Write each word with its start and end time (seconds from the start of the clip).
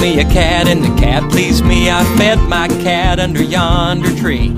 me 0.00 0.20
a 0.20 0.24
cat 0.24 0.68
and 0.68 0.82
the 0.82 1.00
cat 1.00 1.28
pleased 1.30 1.64
me. 1.64 1.88
I 1.90 2.04
fed 2.16 2.38
my 2.48 2.68
cat 2.82 3.18
under 3.18 3.42
yonder 3.42 4.14
tree. 4.14 4.52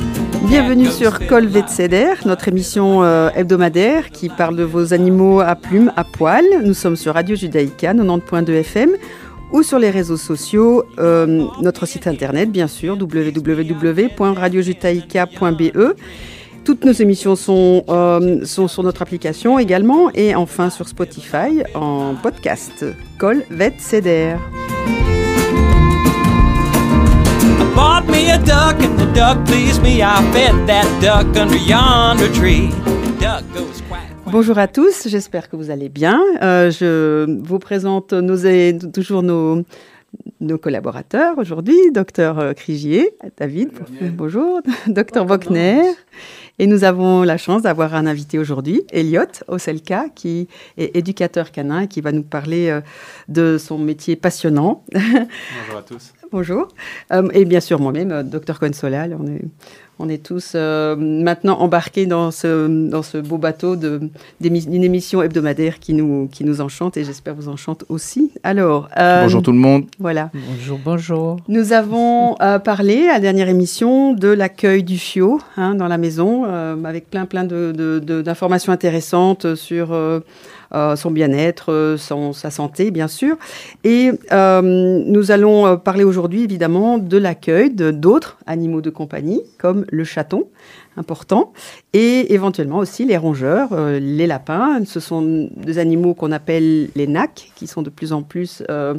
Bienvenue 0.48 0.88
sur 0.88 1.26
Col 1.26 1.46
Vetséder, 1.46 2.12
notre 2.26 2.48
émission 2.48 3.02
euh, 3.02 3.30
hebdomadaire 3.34 4.10
qui 4.10 4.28
parle 4.28 4.56
de 4.56 4.64
vos 4.64 4.92
animaux 4.92 5.40
à 5.40 5.54
plumes, 5.54 5.92
à 5.96 6.04
poils. 6.04 6.62
Nous 6.64 6.74
sommes 6.74 6.96
sur 6.96 7.14
Radio 7.14 7.36
Judaïka 7.36 7.94
90.2 7.94 8.50
FM 8.50 8.90
ou 9.52 9.62
sur 9.62 9.78
les 9.78 9.90
réseaux 9.90 10.16
sociaux, 10.16 10.84
euh, 10.98 11.44
notre 11.62 11.86
site 11.86 12.06
internet 12.06 12.50
bien 12.50 12.66
sûr, 12.66 12.98
www.radiojudaïka.be. 13.00 15.94
Toutes 16.64 16.84
nos 16.84 16.92
émissions 16.92 17.36
sont, 17.36 17.84
euh, 17.88 18.44
sont 18.44 18.68
sur 18.68 18.82
notre 18.82 19.00
application 19.02 19.58
également 19.58 20.10
et 20.14 20.34
enfin 20.34 20.68
sur 20.68 20.88
Spotify 20.88 21.62
en 21.74 22.14
podcast. 22.14 22.84
Col 23.18 23.44
Vet 23.50 23.74
Ceder. 23.78 24.36
I 24.86 24.99
bought 27.80 28.06
me 28.08 28.30
a 28.30 28.38
duck 28.38 28.76
and 28.84 28.98
the 28.98 29.06
duck 29.14 29.38
pleased 29.46 29.82
me. 29.82 30.02
I 30.02 30.20
fed 30.34 30.54
that 30.66 30.88
duck 31.00 31.34
under 31.42 31.56
yonder 31.56 32.28
tree. 32.38 32.68
The 32.68 33.12
duck 33.18 33.44
goes 33.54 33.80
quack. 33.88 34.08
Bonjour 34.26 34.58
à 34.58 34.68
tous, 34.68 35.08
j'espère 35.08 35.48
que 35.48 35.56
vous 35.56 35.70
allez 35.70 35.88
bien. 35.88 36.20
Euh, 36.42 36.70
je 36.70 37.26
vous 37.42 37.58
présente 37.58 38.12
nos, 38.12 38.36
toujours 38.92 39.22
nos, 39.22 39.64
nos 40.40 40.58
collaborateurs 40.58 41.38
aujourd'hui, 41.38 41.78
docteur 41.92 42.54
Crigier, 42.54 43.12
David, 43.38 43.70
bonjour, 44.12 44.60
docteur 44.86 45.24
Bockner. 45.24 45.82
Et 46.60 46.66
nous 46.66 46.84
avons 46.84 47.22
la 47.22 47.38
chance 47.38 47.62
d'avoir 47.62 47.94
un 47.94 48.04
invité 48.04 48.38
aujourd'hui, 48.38 48.82
Elliot 48.90 49.24
Oselka, 49.48 50.10
qui 50.14 50.46
est 50.76 50.94
éducateur 50.94 51.52
canin 51.52 51.80
et 51.80 51.88
qui 51.88 52.02
va 52.02 52.12
nous 52.12 52.22
parler 52.22 52.68
euh, 52.68 52.82
de 53.28 53.56
son 53.56 53.78
métier 53.78 54.14
passionnant. 54.14 54.84
Bonjour 54.92 55.78
à 55.78 55.82
tous. 55.82 56.12
Bonjour. 56.32 56.68
Euh, 57.12 57.30
et 57.32 57.46
bien 57.46 57.60
sûr, 57.60 57.80
moi-même, 57.80 58.12
euh, 58.12 58.22
docteur 58.22 58.60
Cohen-Solal, 58.60 59.16
on 59.18 59.26
est, 59.26 59.40
on 60.00 60.08
est 60.08 60.22
tous 60.22 60.52
euh, 60.54 60.96
maintenant 60.96 61.58
embarqués 61.60 62.06
dans 62.06 62.30
ce, 62.30 62.66
dans 62.88 63.02
ce 63.02 63.18
beau 63.18 63.36
bateau 63.36 63.76
d'une 63.76 64.84
émission 64.84 65.22
hebdomadaire 65.22 65.78
qui 65.78 65.92
nous, 65.92 66.28
qui 66.32 66.44
nous 66.44 66.62
enchante 66.62 66.96
et 66.96 67.04
j'espère 67.04 67.34
vous 67.34 67.48
enchante 67.48 67.84
aussi. 67.88 68.32
Alors, 68.42 68.88
euh, 68.98 69.22
bonjour 69.22 69.42
tout 69.42 69.52
le 69.52 69.58
monde. 69.58 69.84
Voilà. 69.98 70.30
Bonjour, 70.32 70.80
bonjour. 70.82 71.36
Nous 71.48 71.72
avons 71.74 72.36
euh, 72.40 72.58
parlé 72.58 73.08
à 73.08 73.14
la 73.14 73.20
dernière 73.20 73.48
émission 73.48 74.14
de 74.14 74.28
l'accueil 74.28 74.82
du 74.82 74.96
chiot 74.96 75.38
hein, 75.58 75.74
dans 75.74 75.88
la 75.88 75.98
maison 75.98 76.44
avec 76.84 77.10
plein 77.10 77.26
plein 77.26 77.44
d'informations 77.44 78.72
de, 78.72 78.76
de, 78.76 78.80
intéressantes 78.80 79.54
sur 79.54 79.92
euh, 79.92 80.20
son 80.96 81.10
bien-être, 81.10 81.72
euh, 81.72 81.96
sa 82.32 82.50
santé, 82.50 82.90
bien 82.90 83.08
sûr. 83.08 83.36
Et 83.84 84.10
euh, 84.32 84.62
nous 84.62 85.30
allons 85.30 85.76
parler 85.76 86.04
aujourd'hui, 86.04 86.42
évidemment, 86.42 86.98
de 86.98 87.16
l'accueil 87.16 87.70
d'autres 87.70 88.38
animaux 88.46 88.80
de 88.80 88.90
compagnie, 88.90 89.42
comme 89.58 89.84
le 89.90 90.04
chaton, 90.04 90.44
important, 91.00 91.52
et 91.92 92.32
éventuellement 92.34 92.78
aussi 92.78 93.04
les 93.04 93.16
rongeurs, 93.16 93.70
euh, 93.72 93.98
les 93.98 94.26
lapins. 94.26 94.84
Ce 94.84 95.00
sont 95.00 95.48
des 95.56 95.78
animaux 95.78 96.14
qu'on 96.14 96.30
appelle 96.30 96.90
les 96.94 97.06
nacs, 97.06 97.50
qui 97.56 97.66
sont 97.66 97.82
de 97.82 97.90
plus 97.90 98.12
en 98.12 98.22
plus 98.22 98.62
euh, 98.70 98.94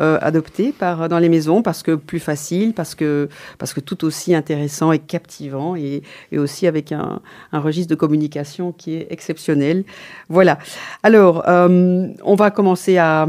euh, 0.00 0.18
adoptés 0.20 0.74
dans 0.80 1.18
les 1.18 1.28
maisons 1.28 1.62
parce 1.62 1.82
que 1.82 1.94
plus 1.94 2.20
facile, 2.20 2.72
parce 2.72 2.94
que, 2.94 3.28
parce 3.58 3.74
que 3.74 3.80
tout 3.80 4.04
aussi 4.04 4.34
intéressant 4.34 4.90
et 4.92 4.98
captivant, 4.98 5.76
et, 5.76 6.02
aussi 6.36 6.66
avec 6.66 6.92
un, 6.92 7.20
registre 7.52 7.90
de 7.90 7.94
communication 7.94 8.72
qui 8.72 8.94
est 8.94 9.06
exceptionnel. 9.10 9.84
Voilà. 10.28 10.58
Alors, 11.02 11.44
on 11.46 12.34
va 12.34 12.50
commencer 12.50 12.96
à 12.96 13.28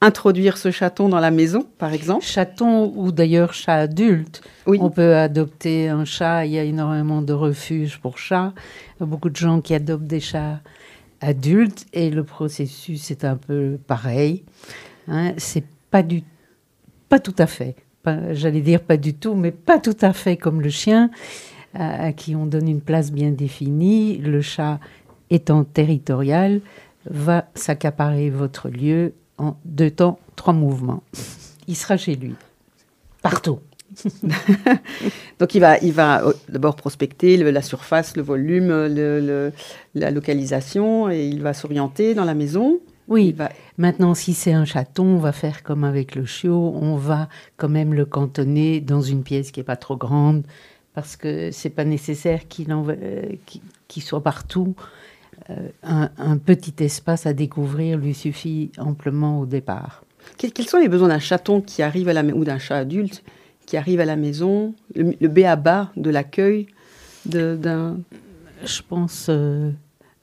introduire 0.00 0.56
ce 0.56 0.70
chaton 0.70 1.08
dans 1.08 1.20
la 1.20 1.30
maison, 1.30 1.66
par 1.78 1.92
exemple 1.92 2.24
Chaton 2.24 2.92
ou 2.96 3.12
d'ailleurs 3.12 3.52
chat 3.52 3.74
adulte. 3.74 4.42
Oui. 4.66 4.78
On 4.80 4.90
peut 4.90 5.16
adopter 5.16 5.88
un 5.88 6.04
chat. 6.04 6.46
Il 6.46 6.52
y 6.52 6.58
a 6.58 6.64
énormément 6.64 7.22
de 7.22 7.32
refuges 7.32 7.98
pour 7.98 8.18
chats. 8.18 8.54
Il 8.96 9.00
y 9.00 9.02
a 9.02 9.06
beaucoup 9.06 9.28
de 9.28 9.36
gens 9.36 9.60
qui 9.60 9.74
adoptent 9.74 10.06
des 10.06 10.20
chats 10.20 10.60
adultes 11.20 11.86
et 11.92 12.10
le 12.10 12.24
processus 12.24 13.10
est 13.10 13.24
un 13.24 13.36
peu 13.36 13.78
pareil. 13.86 14.44
Hein. 15.08 15.32
C'est 15.36 15.64
pas 15.90 16.02
du, 16.02 16.22
pas 17.08 17.18
tout 17.18 17.36
à 17.38 17.46
fait. 17.46 17.76
J'allais 18.32 18.62
dire 18.62 18.80
pas 18.80 18.96
du 18.96 19.12
tout, 19.12 19.34
mais 19.34 19.50
pas 19.50 19.78
tout 19.78 19.96
à 20.00 20.14
fait 20.14 20.38
comme 20.38 20.62
le 20.62 20.70
chien 20.70 21.10
à 21.74 22.12
qui 22.12 22.34
on 22.34 22.46
donne 22.46 22.68
une 22.68 22.80
place 22.80 23.12
bien 23.12 23.30
définie. 23.30 24.16
Le 24.16 24.40
chat 24.40 24.80
étant 25.28 25.64
territorial 25.64 26.62
va 27.04 27.48
s'accaparer 27.54 28.30
votre 28.30 28.68
lieu 28.68 29.12
en 29.40 29.56
deux 29.64 29.90
temps, 29.90 30.18
trois 30.36 30.54
mouvements. 30.54 31.02
Il 31.66 31.76
sera 31.76 31.96
chez 31.96 32.16
lui, 32.16 32.34
partout. 33.22 33.60
Donc 35.38 35.54
il 35.54 35.60
va, 35.60 35.78
il 35.78 35.92
va 35.92 36.24
euh, 36.24 36.32
d'abord 36.48 36.76
prospecter 36.76 37.36
la 37.36 37.62
surface, 37.62 38.16
le 38.16 38.22
volume, 38.22 38.68
le, 38.68 39.52
la 39.94 40.10
localisation, 40.10 41.10
et 41.10 41.26
il 41.26 41.42
va 41.42 41.54
s'orienter 41.54 42.14
dans 42.14 42.24
la 42.24 42.34
maison. 42.34 42.78
Oui, 43.08 43.32
va... 43.32 43.50
maintenant 43.76 44.14
si 44.14 44.34
c'est 44.34 44.52
un 44.52 44.64
chaton, 44.64 45.04
on 45.04 45.18
va 45.18 45.32
faire 45.32 45.64
comme 45.64 45.82
avec 45.82 46.14
le 46.14 46.24
chiot, 46.24 46.72
on 46.76 46.96
va 46.96 47.28
quand 47.56 47.68
même 47.68 47.92
le 47.92 48.04
cantonner 48.04 48.80
dans 48.80 49.02
une 49.02 49.24
pièce 49.24 49.50
qui 49.50 49.58
n'est 49.58 49.64
pas 49.64 49.76
trop 49.76 49.96
grande, 49.96 50.44
parce 50.94 51.16
que 51.16 51.50
c'est 51.50 51.70
pas 51.70 51.84
nécessaire 51.84 52.46
qu'il 52.46 52.72
en... 52.72 52.86
Euh, 52.88 53.22
qu 53.88 54.00
soit 54.00 54.22
partout. 54.22 54.76
Euh, 55.48 55.68
un, 55.82 56.36
petit 56.36 56.84
espace 56.84 57.26
à 57.26 57.32
découvrir 57.32 57.96
lui 57.98 58.14
suffit 58.14 58.70
amplement 58.78 59.40
au 59.40 59.46
départ. 59.46 60.04
Quels, 60.36 60.66
sont 60.66 60.78
les 60.78 60.88
besoins 60.88 61.08
d'un 61.08 61.18
chaton 61.18 61.60
qui 61.60 61.82
arrive 61.82 62.08
à 62.08 62.12
la 62.12 62.22
ou 62.22 62.44
d'un 62.44 62.58
chat 62.58 62.76
adulte 62.76 63.24
qui 63.66 63.76
arrive 63.76 64.00
à 64.00 64.04
la 64.04 64.16
maison, 64.16 64.74
le, 64.94 65.14
le 65.18 65.28
B 65.28 65.40
à 65.40 65.56
bas 65.56 65.90
de 65.96 66.10
l'accueil 66.10 66.66
d'un? 67.24 67.98
Je 68.64 68.82
pense 68.86 69.26
euh, 69.30 69.70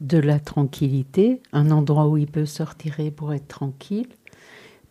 de 0.01 0.17
la 0.19 0.39
tranquillité, 0.39 1.41
un 1.53 1.71
endroit 1.71 2.07
où 2.07 2.17
il 2.17 2.27
peut 2.27 2.45
se 2.45 2.61
retirer 2.61 3.09
pour 3.09 3.33
être 3.33 3.47
tranquille, 3.47 4.09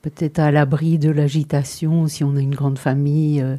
peut-être 0.03 0.41
à 0.41 0.51
l'abri 0.51 0.99
de 0.99 1.11
l'agitation. 1.11 2.09
Si 2.09 2.25
on 2.25 2.35
a 2.37 2.41
une 2.41 2.55
grande 2.55 2.79
famille, 2.79 3.41
euh, 3.41 3.57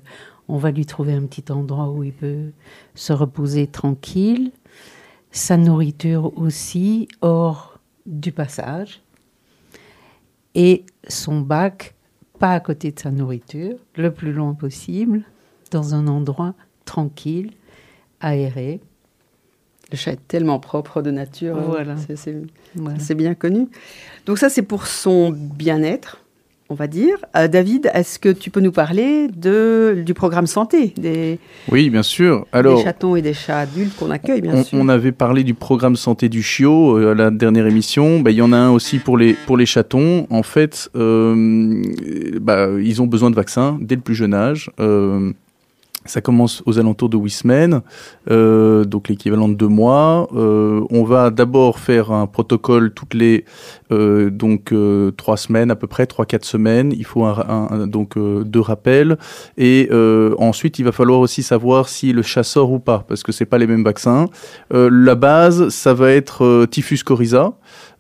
on 0.49 0.57
va 0.57 0.71
lui 0.71 0.85
trouver 0.85 1.13
un 1.13 1.25
petit 1.25 1.51
endroit 1.51 1.89
où 1.89 2.03
il 2.03 2.13
peut 2.13 2.51
se 2.95 3.13
reposer 3.13 3.67
tranquille 3.67 4.51
sa 5.37 5.57
nourriture 5.57 6.37
aussi 6.37 7.07
hors 7.21 7.79
du 8.05 8.31
passage 8.31 9.01
et 10.55 10.85
son 11.07 11.41
bac 11.41 11.93
pas 12.39 12.53
à 12.53 12.59
côté 12.59 12.91
de 12.91 12.99
sa 12.99 13.11
nourriture, 13.11 13.77
le 13.95 14.11
plus 14.11 14.31
loin 14.31 14.53
possible, 14.53 15.23
dans 15.71 15.95
un 15.95 16.07
endroit 16.07 16.53
tranquille, 16.85 17.51
aéré. 18.19 18.79
Le 19.91 19.97
chat 19.97 20.13
est 20.13 20.27
tellement 20.27 20.59
propre 20.59 21.01
de 21.01 21.11
nature, 21.11 21.59
voilà. 21.59 21.95
c'est 21.97 22.37
voilà. 22.75 23.13
bien 23.15 23.33
connu. 23.33 23.67
Donc 24.25 24.37
ça, 24.37 24.49
c'est 24.49 24.61
pour 24.61 24.85
son 24.85 25.31
bien-être, 25.31 26.23
on 26.69 26.75
va 26.75 26.87
dire. 26.87 27.17
Euh, 27.35 27.47
David, 27.47 27.91
est-ce 27.93 28.19
que 28.19 28.29
tu 28.29 28.49
peux 28.49 28.59
nous 28.59 28.71
parler 28.71 29.27
de, 29.27 30.03
du 30.05 30.13
programme 30.13 30.47
santé 30.47 30.93
des, 30.97 31.39
Oui, 31.71 31.89
bien 31.89 32.03
sûr. 32.03 32.45
Alors, 32.51 32.77
des 32.77 32.83
chatons 32.83 33.15
et 33.15 33.21
des 33.21 33.33
chats 33.33 33.59
adultes 33.59 33.95
qu'on 33.97 34.11
accueille, 34.11 34.41
bien 34.41 34.53
on, 34.53 34.63
sûr. 34.63 34.77
On 34.79 34.89
avait 34.89 35.11
parlé 35.11 35.43
du 35.43 35.53
programme 35.53 35.95
santé 35.95 36.29
du 36.29 36.41
chiot 36.41 36.97
euh, 36.97 37.11
à 37.11 37.15
la 37.15 37.31
dernière 37.31 37.67
émission. 37.67 38.19
Bah, 38.19 38.31
il 38.31 38.37
y 38.37 38.41
en 38.41 38.53
a 38.53 38.57
un 38.57 38.71
aussi 38.71 38.99
pour 38.99 39.17
les, 39.17 39.33
pour 39.33 39.57
les 39.57 39.65
chatons. 39.65 40.27
En 40.29 40.43
fait, 40.43 40.89
euh, 40.95 41.81
bah, 42.41 42.67
ils 42.81 43.01
ont 43.01 43.07
besoin 43.07 43.29
de 43.29 43.35
vaccins 43.35 43.77
dès 43.81 43.95
le 43.95 44.01
plus 44.01 44.15
jeune 44.15 44.33
âge. 44.33 44.71
Ça 46.07 46.21
commence 46.21 46.63
aux 46.65 46.79
alentours 46.79 47.09
de 47.09 47.17
8 47.17 47.29
semaines, 47.29 47.81
euh, 48.29 48.85
donc 48.85 49.09
l'équivalent 49.09 49.49
de 49.49 49.55
deux 49.55 49.67
mois. 49.67 50.29
Euh, 50.35 50.81
on 50.89 51.03
va 51.03 51.29
d'abord 51.29 51.79
faire 51.79 52.11
un 52.11 52.27
protocole 52.27 52.93
toutes 52.93 53.13
les 53.13 53.45
euh, 53.91 54.29
donc 54.29 54.73
trois 55.17 55.37
semaines 55.37 55.71
à 55.71 55.75
peu 55.75 55.87
près, 55.87 56.05
trois 56.05 56.25
quatre 56.25 56.45
semaines. 56.45 56.93
Il 56.95 57.05
faut 57.05 57.25
donc 57.87 58.17
deux 58.17 58.59
rappels 58.59 59.17
et 59.57 59.89
ensuite 60.37 60.79
il 60.79 60.83
va 60.83 60.91
falloir 60.91 61.19
aussi 61.19 61.43
savoir 61.43 61.89
si 61.89 62.13
le 62.13 62.21
chat 62.21 62.43
sort 62.43 62.71
ou 62.71 62.79
pas 62.79 63.03
parce 63.07 63.23
que 63.23 63.31
c'est 63.31 63.45
pas 63.45 63.57
les 63.57 63.67
mêmes 63.67 63.83
vaccins. 63.83 64.27
la 64.71 65.15
base, 65.15 65.69
ça 65.69 65.93
va 65.93 66.11
être 66.11 66.65
typhus 66.71 67.03
coryza. 67.03 67.53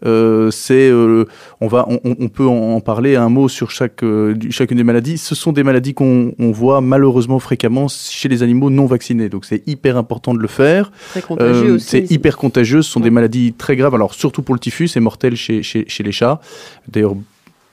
C'est, 0.03 0.91
on 0.93 1.67
va, 1.67 1.87
on, 1.87 2.27
peut 2.29 2.47
en 2.47 2.79
parler 2.79 3.15
un 3.15 3.29
mot 3.29 3.49
sur 3.49 3.71
chaque, 3.71 4.03
chacune 4.49 4.77
des 4.77 4.83
maladies. 4.83 5.17
Ce 5.17 5.35
sont 5.35 5.51
des 5.51 5.63
maladies 5.63 5.93
qu'on 5.93 6.33
voit 6.39 6.81
malheureusement 6.81 7.39
fréquemment 7.39 7.87
chez 8.09 8.29
les 8.29 8.43
animaux 8.43 8.69
non 8.69 8.85
vaccinés. 8.85 9.29
Donc 9.29 9.45
c'est 9.45 9.67
hyper 9.67 9.97
important 9.97 10.33
de 10.33 10.39
le 10.39 10.47
faire. 10.47 10.91
Euh, 11.39 11.77
c'est 11.77 12.11
hyper 12.11 12.37
contagieux. 12.37 12.81
Ce 12.81 12.91
sont 12.91 12.99
ouais. 12.99 13.05
des 13.05 13.11
maladies 13.11 13.53
très 13.53 13.75
graves. 13.75 13.95
Alors 13.95 14.13
surtout 14.13 14.41
pour 14.41 14.55
le 14.55 14.59
typhus, 14.59 14.89
c'est 14.89 14.99
mortel 14.99 15.35
chez, 15.35 15.63
chez, 15.63 15.85
chez 15.87 16.03
les 16.03 16.11
chats. 16.11 16.39
D'ailleurs 16.87 17.15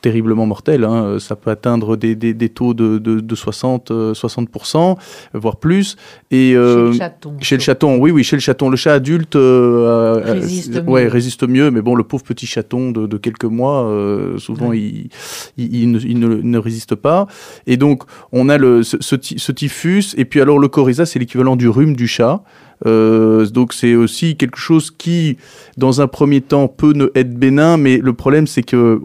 terriblement 0.04 0.44
mortel. 0.44 0.84
Hein. 0.84 1.16
Ça 1.18 1.34
peut 1.34 1.50
atteindre 1.50 1.96
des, 1.96 2.14
des, 2.14 2.34
des 2.34 2.50
taux 2.50 2.74
de, 2.74 2.98
de, 2.98 3.20
de 3.20 3.34
60, 3.34 3.90
60%, 3.90 4.96
voire 5.32 5.56
plus. 5.56 5.96
Et, 6.30 6.50
chez 6.50 6.54
le 6.54 6.92
chaton. 6.92 7.36
Chez 7.40 7.56
le 7.56 7.62
chaton, 7.62 7.96
oui, 7.98 8.10
oui, 8.10 8.22
chez 8.22 8.36
le 8.36 8.40
chaton. 8.40 8.68
Le 8.68 8.76
chat 8.76 8.92
adulte 8.92 9.34
résiste, 9.34 10.82
ouais, 10.86 11.08
résiste 11.08 11.48
mieux, 11.48 11.70
mais 11.70 11.80
bon, 11.80 11.94
le 11.94 12.04
pauvre 12.04 12.22
petit 12.22 12.46
chaton 12.46 12.90
de, 12.90 13.06
de 13.06 13.16
quelques 13.16 13.44
mois, 13.44 13.90
souvent, 14.36 14.74
il, 14.74 15.08
il, 15.56 15.74
il, 15.74 15.90
ne, 15.90 15.98
il, 16.00 16.18
ne, 16.18 16.58
résiste 16.58 16.94
pas. 16.94 17.26
Et 17.66 17.78
donc, 17.78 18.02
on 18.30 18.50
a 18.50 18.58
le, 18.58 18.82
ce, 18.82 18.98
ce, 19.00 19.16
ce 19.18 19.52
typhus, 19.52 20.14
et 20.18 20.26
puis 20.26 20.42
alors 20.42 20.58
le 20.58 20.68
coryza, 20.68 21.06
c'est 21.06 21.18
l'équivalent 21.18 21.56
du 21.56 21.68
rhume 21.68 21.96
du 21.96 22.06
chat. 22.06 22.42
Euh, 22.86 23.46
donc 23.46 23.72
c'est 23.72 23.94
aussi 23.94 24.36
quelque 24.36 24.58
chose 24.58 24.90
qui, 24.90 25.36
dans 25.76 26.00
un 26.00 26.06
premier 26.06 26.40
temps, 26.40 26.68
peut 26.68 26.92
ne 26.92 27.06
être 27.14 27.34
bénin, 27.34 27.76
mais 27.76 27.98
le 27.98 28.12
problème 28.12 28.46
c'est 28.46 28.62
que 28.62 29.00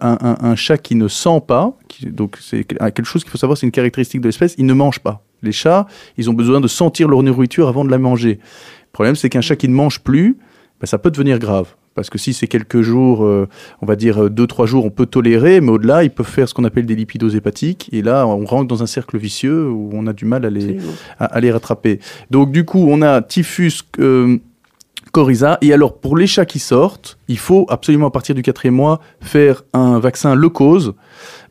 un, 0.00 0.56
chat 0.56 0.78
qui 0.78 0.94
ne 0.94 1.08
sent 1.08 1.40
pas, 1.46 1.76
donc 2.04 2.38
c'est 2.40 2.64
quelque 2.64 3.04
chose 3.04 3.24
qu'il 3.24 3.30
faut 3.30 3.38
savoir, 3.38 3.58
c'est 3.58 3.66
une 3.66 3.72
caractéristique 3.72 4.20
de 4.20 4.28
l'espèce, 4.28 4.54
il 4.58 4.66
ne 4.66 4.74
mange 4.74 5.00
pas. 5.00 5.24
Les 5.42 5.52
chats, 5.52 5.86
ils 6.16 6.30
ont 6.30 6.34
besoin 6.34 6.60
de 6.60 6.68
sentir 6.68 7.08
leur 7.08 7.22
nourriture 7.22 7.68
avant 7.68 7.84
de 7.84 7.90
la 7.90 7.98
manger. 7.98 8.38
Le 8.38 8.92
problème 8.92 9.16
c'est 9.16 9.28
qu'un 9.28 9.40
chat 9.40 9.56
qui 9.56 9.68
ne 9.68 9.74
mange 9.74 10.00
plus, 10.00 10.36
ben, 10.80 10.86
ça 10.86 10.98
peut 10.98 11.10
devenir 11.10 11.38
grave. 11.38 11.74
Parce 11.96 12.10
que 12.10 12.18
si 12.18 12.34
c'est 12.34 12.46
quelques 12.46 12.82
jours, 12.82 13.24
euh, 13.24 13.48
on 13.80 13.86
va 13.86 13.96
dire 13.96 14.24
euh, 14.24 14.30
deux, 14.30 14.46
trois 14.46 14.66
jours, 14.66 14.84
on 14.84 14.90
peut 14.90 15.06
tolérer, 15.06 15.62
mais 15.62 15.72
au-delà, 15.72 16.04
ils 16.04 16.10
peuvent 16.10 16.28
faire 16.28 16.46
ce 16.46 16.52
qu'on 16.52 16.64
appelle 16.64 16.84
des 16.84 16.94
lipidoses 16.94 17.34
hépatiques. 17.34 17.88
Et 17.90 18.02
là, 18.02 18.26
on 18.26 18.44
rentre 18.44 18.68
dans 18.68 18.82
un 18.82 18.86
cercle 18.86 19.16
vicieux 19.16 19.68
où 19.68 19.90
on 19.94 20.06
a 20.06 20.12
du 20.12 20.26
mal 20.26 20.44
à 20.44 20.50
les, 20.50 20.76
à, 21.18 21.40
les 21.40 21.50
rattraper. 21.50 21.98
Donc, 22.30 22.52
du 22.52 22.66
coup, 22.66 22.86
on 22.88 23.00
a 23.00 23.22
typhus, 23.22 23.80
euh, 23.98 24.36
coryza. 25.10 25.56
Et 25.62 25.72
alors, 25.72 25.98
pour 25.98 26.18
les 26.18 26.26
chats 26.26 26.44
qui 26.44 26.58
sortent, 26.58 27.18
il 27.28 27.38
faut 27.38 27.64
absolument, 27.70 28.08
à 28.08 28.10
partir 28.10 28.34
du 28.34 28.42
quatrième 28.42 28.74
mois, 28.74 29.00
faire 29.20 29.62
un 29.72 29.98
vaccin 29.98 30.34
leucose 30.34 30.94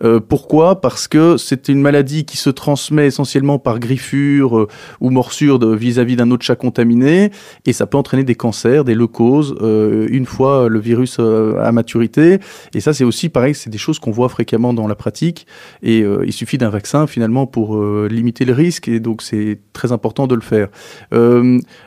euh, 0.04 0.20
pourquoi? 0.20 0.82
Parce 0.82 1.08
que 1.08 1.38
c'est 1.38 1.70
une 1.70 1.82
maladie 1.82 2.26
qui 2.26 2.38
se 2.38 2.50
transmet 2.50 3.08
essentiellement 3.08 3.60
par 3.60 3.80
griffure 3.80 4.58
euh, 4.58 4.68
ou 5.00 5.10
morsure 5.10 5.60
vis-à-vis 5.76 6.16
d'un 6.16 6.32
autre 6.32 6.44
chat 6.44 6.56
contaminé, 6.56 7.32
et 7.66 7.74
ça 7.74 7.86
peut 7.86 7.98
entraîner 7.98 8.24
des 8.24 8.36
cancers, 8.36 8.84
des 8.84 8.96
leucoses, 8.96 9.56
euh, 9.62 10.08
une 10.10 10.26
fois 10.26 10.70
le 10.70 10.80
virus 10.80 11.20
à 11.20 11.72
maturité. 11.72 12.40
Et 12.74 12.80
ça, 12.80 12.94
c'est 12.94 13.04
aussi 13.04 13.30
pareil, 13.30 13.56
c'est 13.56 13.70
des 13.70 13.78
choses 13.78 14.00
qu'on 14.00 14.12
voit 14.12 14.30
fréquemment 14.30 14.74
dans 14.74 14.88
la 14.88 14.96
pratique, 14.96 15.48
et 15.82 16.00
il 16.00 16.34
suffit 16.34 16.58
d'un 16.58 16.70
vaccin 16.70 17.08
finalement 17.08 17.48
pour 17.48 17.82
limiter 18.08 18.46
le 18.46 18.54
risque, 18.54 18.88
et 18.88 19.00
donc 19.00 19.22
c'est 19.22 19.60
très 19.74 19.92
important 19.92 20.28
de 20.28 20.36
le 20.36 20.42
faire. 20.42 20.70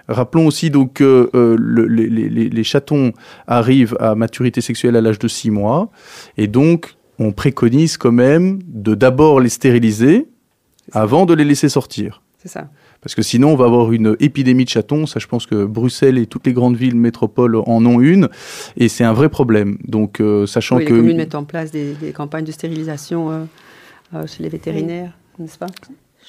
rappelons 0.09 0.47
aussi 0.47 0.71
donc 0.71 0.95
que 0.95 1.31
les, 1.59 2.09
les, 2.09 2.49
les 2.49 2.65
chatons 2.65 3.13
arrivent 3.47 3.97
à 4.01 4.15
maturité 4.15 4.61
sexuelle 4.61 4.97
à 4.97 5.01
l'âge 5.01 5.19
de 5.19 5.29
6 5.29 5.51
mois, 5.51 5.91
et 6.37 6.47
donc 6.47 6.97
on 7.19 7.33
préconise 7.33 7.97
quand 7.97 8.13
même 8.13 8.61
de 8.67 8.95
d'abord 8.95 9.41
les 9.41 9.49
stériliser 9.49 10.29
avant 10.93 11.27
de 11.27 11.35
les 11.35 11.45
laisser 11.45 11.69
sortir. 11.69 12.23
C'est 12.39 12.49
ça. 12.49 12.69
Parce 13.01 13.15
que 13.15 13.23
sinon, 13.23 13.53
on 13.53 13.57
va 13.57 13.67
avoir 13.67 13.93
une 13.93 14.17
épidémie 14.19 14.65
de 14.65 14.71
chatons. 14.71 15.07
Ça, 15.07 15.21
je 15.21 15.27
pense 15.27 15.47
que 15.47 15.65
Bruxelles 15.65 16.19
et 16.19 16.27
toutes 16.27 16.47
les 16.47 16.53
grandes 16.53 16.77
villes 16.77 16.97
métropoles 16.97 17.57
en 17.57 17.85
ont 17.87 18.01
une. 18.01 18.29
Et 18.77 18.89
c'est 18.89 19.05
un 19.05 19.13
vrai 19.13 19.29
problème. 19.29 19.79
Donc, 19.85 20.21
euh, 20.21 20.47
sachant 20.47 20.77
oui, 20.77 20.85
que. 20.85 20.93
Les 20.93 21.01
communes 21.01 21.17
mettent 21.17 21.35
en 21.35 21.45
place 21.45 21.71
des, 21.71 21.95
campagnes 22.15 22.45
de 22.45 22.53
stérilisation 22.53 23.31
euh, 23.31 23.45
euh, 24.15 24.27
chez 24.27 24.43
les 24.43 24.49
vétérinaires, 24.49 25.17
n'est-ce 25.39 25.59
pas? 25.59 25.69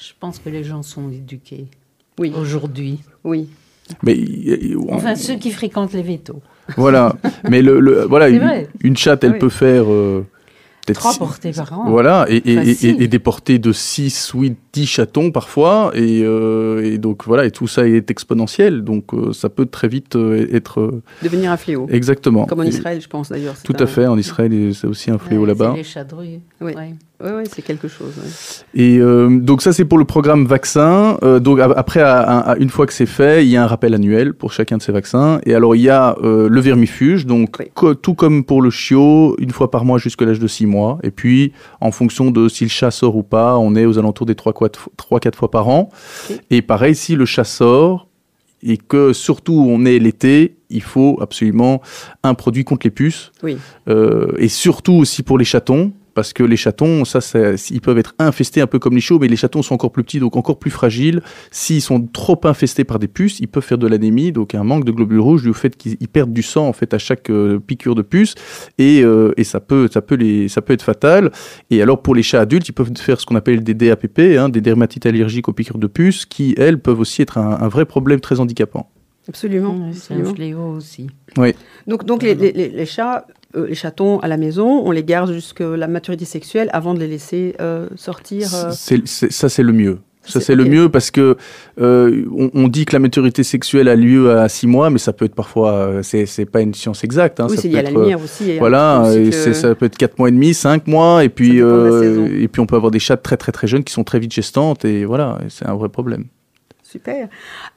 Je 0.00 0.12
pense 0.18 0.38
que 0.38 0.48
les 0.48 0.62
gens 0.62 0.82
sont 0.82 1.10
éduqués. 1.10 1.66
Oui. 2.18 2.32
Aujourd'hui. 2.36 3.00
Oui. 3.24 3.48
Mais, 4.04 4.16
Enfin, 4.90 5.16
ceux 5.16 5.34
qui 5.34 5.50
fréquentent 5.50 5.92
les 5.92 6.02
vétos. 6.02 6.40
Voilà. 6.76 7.16
Mais 7.48 7.62
le, 7.62 8.04
voilà, 8.04 8.28
une, 8.28 8.96
chatte, 8.96 9.24
elle 9.24 9.38
peut 9.38 9.48
faire. 9.48 9.86
Trois 10.94 11.14
portées 11.14 11.52
par 11.52 11.78
an. 11.78 11.84
Voilà, 11.88 12.26
et, 12.28 12.36
et, 12.36 13.02
et, 13.02 13.08
des 13.08 13.18
portées 13.18 13.58
de 13.58 13.72
6, 13.72 14.32
8, 14.34 14.69
10 14.72 14.86
chatons 14.86 15.30
parfois, 15.32 15.92
euh, 15.96 16.82
et, 16.82 16.98
donc 16.98 17.24
voilà, 17.26 17.44
et 17.44 17.50
tout 17.50 17.66
ça 17.66 17.88
est 17.88 18.10
exponentiel, 18.10 18.84
donc 18.84 19.12
euh, 19.12 19.32
ça 19.32 19.48
peut 19.48 19.66
très 19.66 19.88
vite 19.88 20.14
euh, 20.14 20.46
être... 20.52 21.00
Devenir 21.22 21.50
un 21.50 21.56
fléau. 21.56 21.88
Exactement. 21.90 22.46
Comme 22.46 22.60
en 22.60 22.64
Israël, 22.64 23.00
je 23.00 23.08
pense 23.08 23.30
d'ailleurs. 23.30 23.56
Tout 23.64 23.76
à 23.78 23.86
fait, 23.86 24.06
en 24.06 24.16
Israël, 24.16 24.72
c'est 24.74 24.86
aussi 24.86 25.10
un 25.10 25.18
fléau 25.18 25.44
là-bas. 25.44 25.74
les 25.76 25.84
chadrues. 25.84 26.40
Oui. 26.60 26.72
Oui, 27.22 27.32
ouais, 27.32 27.44
c'est 27.52 27.60
quelque 27.60 27.86
chose. 27.86 28.14
Et 28.72 28.98
donc 28.98 29.60
ça, 29.60 29.74
c'est 29.74 29.84
pour 29.84 29.98
le 29.98 30.06
programme 30.06 30.46
vaccin. 30.46 31.18
donc 31.40 31.60
après, 31.60 32.02
une 32.58 32.70
fois 32.70 32.86
que 32.86 32.94
c'est 32.94 33.04
fait, 33.04 33.44
il 33.44 33.50
y 33.50 33.58
a 33.58 33.62
un 33.62 33.66
rappel 33.66 33.92
annuel 33.92 34.32
pour 34.32 34.52
chacun 34.52 34.78
de 34.78 34.82
ces 34.82 34.90
vaccins. 34.90 35.38
Et 35.44 35.54
alors, 35.54 35.76
il 35.76 35.82
y 35.82 35.90
a 35.90 36.16
le 36.22 36.60
vermifuge, 36.60 37.26
donc 37.26 37.58
tout 38.00 38.14
comme 38.14 38.42
pour 38.44 38.62
le 38.62 38.70
chiot, 38.70 39.36
une 39.38 39.50
fois 39.50 39.70
par 39.70 39.84
mois 39.84 39.98
jusqu'à 39.98 40.24
l'âge 40.24 40.38
de 40.38 40.46
6 40.46 40.64
mois. 40.64 40.98
Et 41.02 41.10
puis, 41.10 41.52
en 41.82 41.90
fonction 41.90 42.30
de 42.30 42.48
si 42.48 42.64
le 42.64 42.70
chat 42.70 42.90
sort 42.90 43.16
ou 43.16 43.22
pas, 43.22 43.58
on 43.58 43.76
est 43.76 43.84
aux 43.84 43.98
alentours 43.98 44.24
des 44.24 44.34
3-4 44.68 45.34
fois 45.34 45.50
par 45.50 45.68
an. 45.68 45.90
Et 46.50 46.62
pareil, 46.62 46.94
si 46.94 47.16
le 47.16 47.24
chat 47.24 47.44
sort 47.44 48.08
et 48.62 48.76
que 48.76 49.12
surtout 49.12 49.64
on 49.68 49.84
est 49.84 49.98
l'été, 49.98 50.56
il 50.68 50.82
faut 50.82 51.18
absolument 51.20 51.80
un 52.22 52.34
produit 52.34 52.64
contre 52.64 52.86
les 52.86 52.90
puces. 52.90 53.32
Oui. 53.42 53.56
Euh, 53.88 54.32
et 54.38 54.48
surtout 54.48 54.92
aussi 54.94 55.22
pour 55.22 55.38
les 55.38 55.44
chatons, 55.44 55.92
parce 56.14 56.32
que 56.32 56.42
les 56.42 56.56
chatons, 56.56 57.04
ça, 57.04 57.20
ils 57.70 57.80
peuvent 57.80 57.98
être 57.98 58.14
infestés 58.18 58.60
un 58.60 58.66
peu 58.66 58.78
comme 58.78 58.94
les 58.94 59.00
chiots, 59.00 59.18
mais 59.18 59.28
les 59.28 59.36
chatons 59.36 59.62
sont 59.62 59.74
encore 59.74 59.92
plus 59.92 60.04
petits, 60.04 60.20
donc 60.20 60.36
encore 60.36 60.58
plus 60.58 60.70
fragiles. 60.70 61.22
S'ils 61.50 61.82
sont 61.82 62.06
trop 62.06 62.40
infestés 62.44 62.84
par 62.84 62.98
des 62.98 63.08
puces, 63.08 63.40
ils 63.40 63.48
peuvent 63.48 63.64
faire 63.64 63.78
de 63.78 63.86
l'anémie, 63.86 64.32
donc 64.32 64.54
un 64.54 64.64
manque 64.64 64.84
de 64.84 64.92
globules 64.92 65.20
rouges 65.20 65.42
du 65.42 65.54
fait 65.54 65.76
qu'ils 65.76 65.96
perdent 66.08 66.32
du 66.32 66.42
sang 66.42 66.68
en 66.68 66.72
fait 66.72 66.94
à 66.94 66.98
chaque 66.98 67.30
euh, 67.30 67.58
piqûre 67.58 67.94
de 67.94 68.02
puce, 68.02 68.34
et, 68.78 69.02
euh, 69.02 69.32
et, 69.36 69.44
ça 69.44 69.60
peut, 69.60 69.88
ça 69.92 70.02
peut 70.02 70.14
les, 70.14 70.48
ça 70.48 70.62
peut 70.62 70.72
être 70.72 70.82
fatal. 70.82 71.30
Et 71.70 71.82
alors 71.82 72.02
pour 72.02 72.14
les 72.14 72.22
chats 72.22 72.40
adultes, 72.40 72.68
ils 72.68 72.72
peuvent 72.72 72.90
faire 72.96 73.20
ce 73.20 73.26
qu'on 73.26 73.36
appelle 73.36 73.62
des 73.62 73.74
DAPP, 73.74 74.20
hein, 74.38 74.48
des 74.48 74.60
dermatites 74.60 75.06
allergiques 75.06 75.48
aux 75.48 75.52
piqûres 75.52 75.78
de 75.78 75.86
puces, 75.86 76.26
qui 76.26 76.54
elles 76.56 76.80
peuvent 76.80 77.00
aussi 77.00 77.22
être 77.22 77.38
un, 77.38 77.68
vrai 77.68 77.84
problème 77.84 78.20
très 78.20 78.40
handicapant. 78.40 78.90
Absolument. 79.30 79.90
c'est 79.92 80.14
un 80.14 80.24
fléau 80.34 80.76
aussi. 80.76 81.08
Oui. 81.38 81.54
Donc, 81.86 82.04
donc 82.04 82.22
les, 82.22 82.34
les, 82.34 82.52
les 82.52 82.86
chats 82.86 83.26
euh, 83.56 83.66
les 83.66 83.74
chatons 83.74 84.20
à 84.20 84.28
la 84.28 84.36
maison, 84.36 84.82
on 84.84 84.92
les 84.92 85.02
garde 85.02 85.32
jusqu'à 85.32 85.76
la 85.76 85.88
maturité 85.88 86.24
sexuelle 86.24 86.70
avant 86.72 86.94
de 86.94 87.00
les 87.00 87.08
laisser 87.08 87.56
euh, 87.60 87.88
sortir. 87.96 88.46
Euh. 88.54 88.70
ça, 88.70 89.48
c'est 89.48 89.62
le 89.64 89.72
mieux. 89.72 89.98
Ça, 90.24 90.38
c'est 90.38 90.54
le 90.54 90.64
mieux 90.64 90.88
parce 90.88 91.10
que 91.10 91.36
on, 91.78 92.68
dit 92.68 92.84
que 92.84 92.92
la 92.92 93.00
maturité 93.00 93.42
sexuelle 93.42 93.88
a 93.88 93.96
lieu 93.96 94.30
à 94.38 94.48
6 94.48 94.68
mois, 94.68 94.88
mais 94.88 94.98
ça 94.98 95.12
peut 95.12 95.24
être 95.24 95.34
parfois, 95.34 96.02
c'est 96.02 96.44
pas 96.44 96.60
une 96.60 96.74
science 96.74 97.02
exacte. 97.02 97.40
Hein, 97.40 97.48
oui, 97.50 97.56
c'est 97.58 97.66
lié 97.66 97.78
à 97.78 97.82
la 97.82 97.90
lumière 97.90 98.22
aussi. 98.22 98.56
Voilà, 98.58 99.10
ça 99.32 99.74
peut 99.74 99.86
être 99.86 99.96
4 99.98 100.18
mois 100.18 100.28
et 100.28 100.32
demi, 100.32 100.54
5 100.54 100.86
mois, 100.86 101.24
et 101.24 101.28
puis, 101.30 101.58
et 101.58 102.48
puis 102.48 102.60
on 102.60 102.66
peut 102.66 102.76
avoir 102.76 102.92
des 102.92 103.00
chats 103.00 103.16
très 103.16 103.36
très 103.36 103.50
très 103.50 103.66
jeunes 103.66 103.82
qui 103.82 103.92
sont 103.92 104.04
très 104.04 104.20
vite 104.20 104.32
gestantes, 104.32 104.84
et 104.84 105.04
voilà, 105.04 105.38
c'est 105.48 105.66
un 105.66 105.74
vrai 105.74 105.88
problème. 105.88 106.26
Super. 106.90 107.28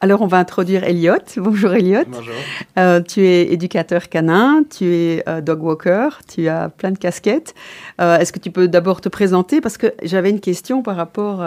Alors, 0.01 0.23
on 0.23 0.25
va 0.25 0.39
introduire 0.39 0.83
Elliot. 0.83 1.19
Bonjour 1.37 1.71
Elliot. 1.71 2.05
Bonjour. 2.07 2.33
Euh, 2.79 2.99
tu 2.99 3.23
es 3.23 3.53
éducateur 3.53 4.09
canin, 4.09 4.63
tu 4.67 4.85
es 4.85 5.23
euh, 5.29 5.39
dog 5.39 5.61
walker, 5.61 6.09
tu 6.27 6.47
as 6.47 6.69
plein 6.69 6.89
de 6.89 6.97
casquettes. 6.97 7.53
Euh, 8.01 8.17
est-ce 8.17 8.33
que 8.33 8.39
tu 8.39 8.49
peux 8.49 8.67
d'abord 8.67 9.01
te 9.01 9.09
présenter? 9.09 9.61
Parce 9.61 9.77
que 9.77 9.93
j'avais 10.01 10.31
une 10.31 10.39
question 10.39 10.81
par 10.81 10.95
rapport 10.95 11.45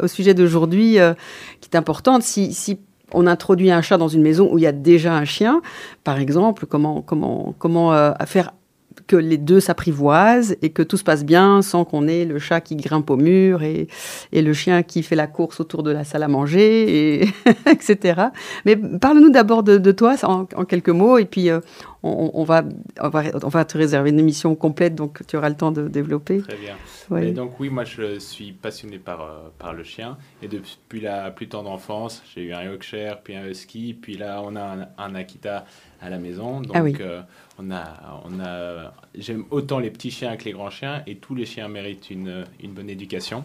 au 0.00 0.06
sujet 0.06 0.32
d'aujourd'hui 0.32 0.98
qui 1.60 1.70
est 1.72 1.76
importante. 1.76 2.22
Si, 2.22 2.54
si, 2.54 2.78
on 3.12 3.26
introduit 3.26 3.72
un 3.72 3.82
chat 3.82 3.98
dans 3.98 4.08
une 4.08 4.22
maison 4.22 4.48
où 4.52 4.58
il 4.58 4.62
y 4.62 4.66
a 4.68 4.72
déjà 4.72 5.14
un 5.14 5.24
chien, 5.24 5.62
par 6.04 6.18
exemple, 6.18 6.66
comment, 6.66 7.02
comment, 7.02 7.52
comment 7.58 8.14
faire 8.26 8.52
que 9.06 9.16
les 9.16 9.38
deux 9.38 9.60
s'apprivoisent 9.60 10.56
et 10.62 10.70
que 10.70 10.82
tout 10.82 10.96
se 10.96 11.04
passe 11.04 11.24
bien 11.24 11.62
sans 11.62 11.84
qu'on 11.84 12.08
ait 12.08 12.24
le 12.24 12.38
chat 12.38 12.60
qui 12.60 12.76
grimpe 12.76 13.10
au 13.10 13.16
mur 13.16 13.62
et, 13.62 13.88
et, 14.32 14.42
le 14.42 14.52
chien 14.52 14.82
qui 14.82 15.02
fait 15.02 15.16
la 15.16 15.26
course 15.26 15.60
autour 15.60 15.82
de 15.82 15.90
la 15.90 16.04
salle 16.04 16.22
à 16.22 16.28
manger, 16.28 17.20
et 17.20 17.28
etc. 17.70 18.22
Mais 18.64 18.76
parle-nous 18.76 19.30
d'abord 19.30 19.62
de, 19.62 19.92
toi 19.92 20.16
en, 20.22 20.44
quelques 20.64 20.88
mots 20.88 21.18
et 21.18 21.24
puis 21.24 21.50
euh, 21.50 21.60
on, 22.02 22.44
va, 22.44 22.62
on, 23.00 23.08
va, 23.08 23.22
on, 23.42 23.48
va, 23.48 23.64
te 23.64 23.76
réserver 23.76 24.10
une 24.10 24.20
émission 24.20 24.54
complète 24.54 24.94
donc 24.94 25.26
tu 25.26 25.36
auras 25.36 25.48
le 25.48 25.56
temps 25.56 25.72
de 25.72 25.88
développer. 25.88 26.40
Très 26.42 26.56
bien. 26.56 27.32
donc 27.32 27.58
oui, 27.58 27.68
moi 27.68 27.84
je 27.84 28.18
suis 28.18 28.52
passionné 28.52 28.98
par, 28.98 29.22
euh, 29.22 29.48
par 29.58 29.72
le 29.72 29.82
chien 29.82 30.16
et 30.42 30.48
depuis 30.48 31.00
la 31.00 31.30
plus 31.30 31.48
tendre 31.48 31.70
enfance, 31.70 32.22
j'ai 32.34 32.42
eu 32.42 32.52
un 32.52 32.62
Yorkshire, 32.64 33.20
puis 33.22 33.34
un 33.34 33.46
Husky, 33.46 33.94
puis 33.94 34.16
là 34.16 34.40
on 34.44 34.56
a 34.56 34.62
un, 34.62 34.88
un 34.98 35.14
Akita 35.14 35.64
à 36.00 36.10
la 36.10 36.18
maison. 36.18 36.60
Donc, 36.60 36.72
ah 36.74 36.82
oui. 36.82 36.94
Euh, 37.00 37.22
on 37.58 37.70
a, 37.70 38.20
on 38.24 38.40
a, 38.40 38.92
j'aime 39.14 39.44
autant 39.50 39.78
les 39.78 39.90
petits 39.90 40.10
chiens 40.10 40.36
que 40.36 40.44
les 40.44 40.52
grands 40.52 40.70
chiens, 40.70 41.02
et 41.06 41.16
tous 41.16 41.34
les 41.34 41.46
chiens 41.46 41.68
méritent 41.68 42.10
une, 42.10 42.44
une 42.62 42.72
bonne 42.72 42.90
éducation. 42.90 43.44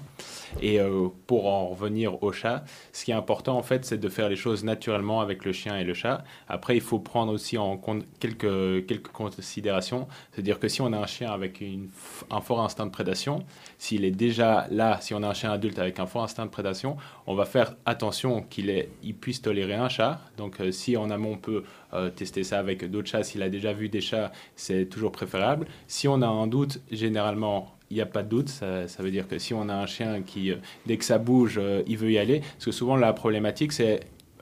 Et 0.61 0.79
euh, 0.79 1.07
pour 1.27 1.47
en 1.47 1.67
revenir 1.69 2.21
au 2.23 2.31
chat, 2.31 2.65
ce 2.91 3.05
qui 3.05 3.11
est 3.11 3.15
important 3.15 3.57
en 3.57 3.63
fait, 3.63 3.85
c'est 3.85 3.97
de 3.97 4.09
faire 4.09 4.29
les 4.29 4.35
choses 4.35 4.63
naturellement 4.63 5.21
avec 5.21 5.45
le 5.45 5.53
chien 5.53 5.77
et 5.77 5.83
le 5.83 5.93
chat. 5.93 6.23
Après, 6.47 6.75
il 6.75 6.81
faut 6.81 6.99
prendre 6.99 7.31
aussi 7.31 7.57
en 7.57 7.77
compte 7.77 8.05
quelques 8.19 8.85
quelques, 8.85 9.07
considérations. 9.11 10.07
C'est-à-dire 10.31 10.59
que 10.59 10.67
si 10.67 10.81
on 10.81 10.91
a 10.93 10.97
un 10.97 11.07
chien 11.07 11.31
avec 11.31 11.61
une, 11.61 11.89
un 12.29 12.41
fort 12.41 12.61
instinct 12.61 12.85
de 12.85 12.91
prédation, 12.91 13.43
s'il 13.77 14.03
est 14.05 14.11
déjà 14.11 14.67
là, 14.71 14.99
si 15.01 15.13
on 15.13 15.23
a 15.23 15.27
un 15.27 15.33
chien 15.33 15.51
adulte 15.51 15.79
avec 15.79 15.99
un 15.99 16.05
fort 16.05 16.23
instinct 16.23 16.45
de 16.45 16.51
prédation, 16.51 16.97
on 17.27 17.35
va 17.35 17.45
faire 17.45 17.75
attention 17.85 18.41
qu'il 18.43 18.87
il 19.03 19.15
puisse 19.15 19.41
tolérer 19.41 19.75
un 19.75 19.89
chat. 19.89 20.19
Donc 20.37 20.59
euh, 20.59 20.71
si 20.71 20.97
en 20.97 21.09
amont 21.09 21.33
on 21.33 21.37
peut 21.37 21.63
euh, 21.93 22.09
tester 22.09 22.43
ça 22.43 22.59
avec 22.59 22.89
d'autres 22.89 23.09
chats, 23.09 23.23
s'il 23.23 23.41
a 23.43 23.49
déjà 23.49 23.73
vu 23.73 23.89
des 23.89 24.01
chats, 24.01 24.31
c'est 24.55 24.85
toujours 24.85 25.11
préférable. 25.11 25.67
Si 25.87 26.07
on 26.07 26.21
a 26.21 26.27
un 26.27 26.47
doute, 26.47 26.81
généralement 26.91 27.75
il 27.89 27.95
n'y 27.95 28.01
a 28.01 28.05
pas 28.05 28.23
de 28.23 28.29
doute. 28.29 28.47
Ça, 28.47 28.87
ça, 28.87 29.03
veut 29.03 29.11
dire 29.11 29.27
que 29.27 29.37
si 29.37 29.53
on 29.53 29.67
a 29.67 29.75
un 29.75 29.85
chien 29.85 30.21
qui, 30.21 30.51
euh, 30.51 30.55
dès 30.85 30.95
que 30.95 31.03
ça 31.03 31.17
bouge, 31.17 31.59
il 31.87 31.97
veut 31.97 32.11
y 32.11 32.17
aller. 32.17 32.39
Parce 32.39 32.65
que 32.65 32.71
souvent, 32.71 32.95
la 32.95 33.11
problématique, 33.11 33.73
c'est 33.73 33.99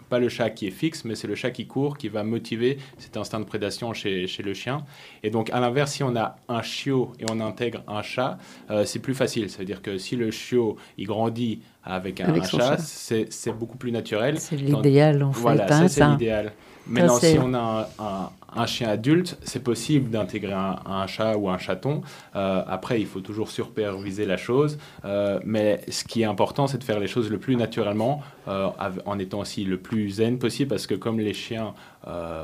pas 0.09 0.19
le 0.19 0.27
chat 0.27 0.49
qui 0.49 0.67
est 0.67 0.71
fixe, 0.71 1.05
mais 1.05 1.15
c'est 1.15 1.27
le 1.27 1.35
chat 1.35 1.51
qui 1.51 1.67
court 1.67 1.97
qui 1.97 2.09
va 2.09 2.23
motiver 2.23 2.77
cet 2.97 3.15
instinct 3.15 3.39
de 3.39 3.45
prédation 3.45 3.93
chez, 3.93 4.27
chez 4.27 4.43
le 4.43 4.53
chien. 4.53 4.83
Et 5.23 5.29
donc, 5.29 5.49
à 5.51 5.59
l'inverse, 5.59 5.93
si 5.93 6.03
on 6.03 6.15
a 6.15 6.35
un 6.49 6.61
chiot 6.61 7.13
et 7.19 7.25
on 7.29 7.39
intègre 7.39 7.83
un 7.87 8.01
chat, 8.01 8.37
euh, 8.69 8.83
c'est 8.85 8.99
plus 8.99 9.13
facile. 9.13 9.49
Ça 9.49 9.59
veut 9.59 9.65
dire 9.65 9.81
que 9.81 9.97
si 9.97 10.15
le 10.15 10.31
chiot, 10.31 10.75
il 10.97 11.05
grandit 11.05 11.61
avec 11.83 12.19
un, 12.19 12.43
chat, 12.43 12.77
c'est 12.77 13.57
beaucoup 13.57 13.77
plus 13.77 13.91
naturel. 13.91 14.39
C'est 14.39 14.57
l'idéal, 14.57 15.23
en 15.23 15.31
fait. 15.31 15.39
Voilà, 15.39 15.65
hein, 15.69 15.87
c'est 15.87 16.05
l'idéal. 16.05 16.53
Maintenant, 16.89 17.19
si 17.19 17.37
on 17.39 17.53
a 17.53 17.89
un, 17.99 18.29
un, 18.55 18.65
chien 18.65 18.89
adulte, 18.89 19.37
c'est 19.43 19.63
possible 19.63 20.09
d'intégrer 20.09 20.53
un, 20.53 21.07
chat 21.07 21.37
ou 21.37 21.49
un 21.49 21.57
chaton. 21.57 22.01
Euh, 22.35 22.63
après, 22.67 22.99
il 22.99 23.07
faut 23.07 23.21
toujours 23.21 23.49
superviser 23.49 24.25
la 24.25 24.37
chose. 24.37 24.77
Euh, 25.05 25.39
mais 25.45 25.81
ce 25.89 26.03
qui 26.03 26.21
est 26.21 26.25
important, 26.25 26.67
c'est 26.67 26.79
de 26.79 26.83
faire 26.83 26.99
les 26.99 27.07
choses 27.07 27.29
le 27.29 27.37
plus 27.37 27.55
naturellement, 27.55 28.21
euh, 28.47 28.69
en 29.05 29.19
étant 29.19 29.39
aussi 29.39 29.63
le 29.65 29.77
plus 29.77 30.09
zen 30.09 30.39
possible, 30.39 30.69
parce 30.69 30.87
que 30.87 30.95
comme 30.95 31.19
les 31.19 31.33
chiens 31.33 31.73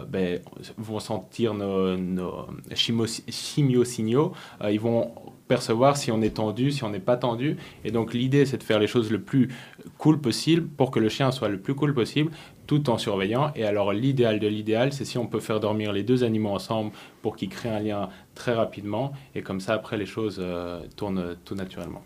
ben, 0.10 0.40
vont 0.78 1.00
sentir 1.00 1.56
nos, 1.56 1.98
nos 1.98 2.48
chimio-signaux, 2.76 4.34
ils 4.70 4.80
vont 4.80 5.12
percevoir 5.48 5.98
si 5.98 6.12
on 6.12 6.22
est 6.22 6.36
tendu, 6.36 6.72
si 6.72 6.84
on 6.84 6.90
n'est 6.90 7.00
pas 7.00 7.18
tendu. 7.18 7.58
Et 7.84 7.92
donc 7.92 8.14
l'idée, 8.14 8.46
c'est 8.46 8.58
de 8.58 8.64
faire 8.64 8.80
les 8.80 8.88
choses 8.88 9.12
le 9.12 9.22
plus 9.22 9.50
cool 9.98 10.20
possible 10.20 10.68
pour 10.68 10.92
que 10.92 11.00
le 11.00 11.10
chien 11.10 11.32
soit 11.32 11.50
le 11.50 11.60
plus 11.60 11.76
cool 11.76 11.94
possible, 11.94 12.32
tout 12.68 12.90
en 12.90 12.98
surveillant. 12.98 13.52
Et 13.56 13.64
alors 13.64 13.94
l'idéal 13.94 14.40
de 14.40 14.48
l'idéal, 14.48 14.94
c'est 14.94 15.06
si 15.06 15.18
on 15.18 15.28
peut 15.28 15.40
faire 15.40 15.60
dormir 15.60 15.92
les 15.94 16.04
deux 16.04 16.24
animaux 16.24 16.50
ensemble 16.50 16.92
pour 17.22 17.36
qu'ils 17.36 17.50
créent 17.50 17.70
un 17.70 17.80
lien 17.80 18.10
très 18.34 18.54
rapidement. 18.54 19.14
Et 19.34 19.42
comme 19.42 19.60
ça, 19.60 19.74
après, 19.74 19.98
les 19.98 20.06
choses 20.06 20.38
euh, 20.40 20.82
tournent 20.96 21.36
tout 21.46 21.56
naturellement. 21.56 22.04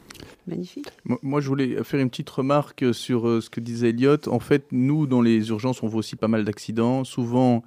Magnifique. 0.47 0.87
Moi, 1.21 1.41
je 1.41 1.47
voulais 1.47 1.83
faire 1.83 1.99
une 1.99 2.09
petite 2.09 2.29
remarque 2.29 2.93
sur 2.93 3.27
euh, 3.27 3.41
ce 3.41 3.49
que 3.49 3.59
disait 3.59 3.89
Elliot. 3.89 4.27
En 4.27 4.39
fait, 4.39 4.65
nous, 4.71 5.07
dans 5.07 5.21
les 5.21 5.49
urgences, 5.49 5.83
on 5.83 5.87
voit 5.87 5.99
aussi 5.99 6.15
pas 6.15 6.27
mal 6.27 6.45
d'accidents. 6.45 7.03
Souvent, 7.03 7.63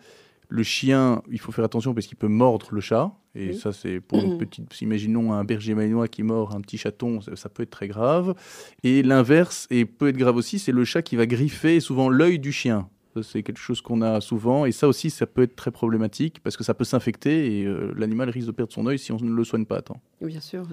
le 0.53 0.63
chien, 0.63 1.23
il 1.31 1.41
faut 1.41 1.51
faire 1.51 1.65
attention 1.65 1.95
parce 1.95 2.07
qu'il 2.07 2.19
peut 2.19 2.29
mordre 2.29 2.69
le 2.73 2.81
chat. 2.83 3.11
Et 3.35 3.55
ça, 3.55 3.73
c'est 3.73 4.01
pour 4.01 4.23
une 4.23 4.37
petite. 4.37 4.81
Imaginons 4.83 5.33
un 5.33 5.45
berger 5.45 5.75
malinois 5.75 6.09
qui 6.09 6.23
mord 6.23 6.55
un 6.55 6.61
petit 6.61 6.77
chaton, 6.77 7.21
ça, 7.23 7.49
peut 7.49 7.63
être 7.63 7.71
très 7.71 7.89
grave. 7.89 8.35
Et 8.83 9.03
l'inverse, 9.03 9.67
et 9.71 9.87
peut 9.87 10.09
être 10.09 10.19
grave 10.19 10.37
aussi, 10.37 10.59
c'est 10.59 10.73
le 10.73 10.85
chat 10.85 11.01
qui 11.01 11.17
va 11.17 11.25
griffer 11.25 11.81
souvent 11.81 12.11
l'œil 12.11 12.39
du 12.39 12.53
chien. 12.53 12.91
C'est 13.23 13.43
quelque 13.43 13.59
chose 13.59 13.81
qu'on 13.81 14.03
a 14.03 14.21
souvent. 14.21 14.67
Et 14.67 14.73
ça 14.73 14.87
aussi, 14.89 15.09
ça 15.09 15.27
peut 15.27 15.43
être 15.43 15.57
très 15.57 15.71
problématique 15.71 16.41
parce 16.43 16.59
que 16.59 16.65
ça 16.65 16.75
peut 16.75 16.85
s'infecter 16.85 17.61
et 17.61 17.65
euh, 17.65 17.93
l'animal 17.97 18.29
risque 18.29 18.49
de 18.49 18.53
perdre 18.53 18.73
son 18.73 18.87
œil 18.87 18.99
si 18.99 19.13
on 19.13 19.19
ne 19.19 19.35
le 19.35 19.45
soigne 19.45 19.65
pas 19.65 19.79
à 19.79 19.83
temps. 19.83 20.01
Bien 20.21 20.41
sûr. 20.41 20.67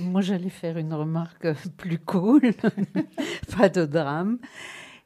Moi, 0.00 0.22
j'allais 0.22 0.50
faire 0.50 0.78
une 0.78 0.94
remarque 0.94 1.46
plus 1.76 1.98
cool, 1.98 2.40
pas 3.58 3.68
de 3.68 3.84
drame. 3.84 4.38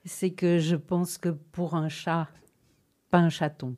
C'est 0.04 0.30
que 0.30 0.58
je 0.58 0.76
pense 0.76 1.18
que 1.18 1.30
pour 1.30 1.74
un 1.74 1.88
chat, 1.88 2.28
pas 3.10 3.18
un 3.18 3.30
chaton, 3.30 3.76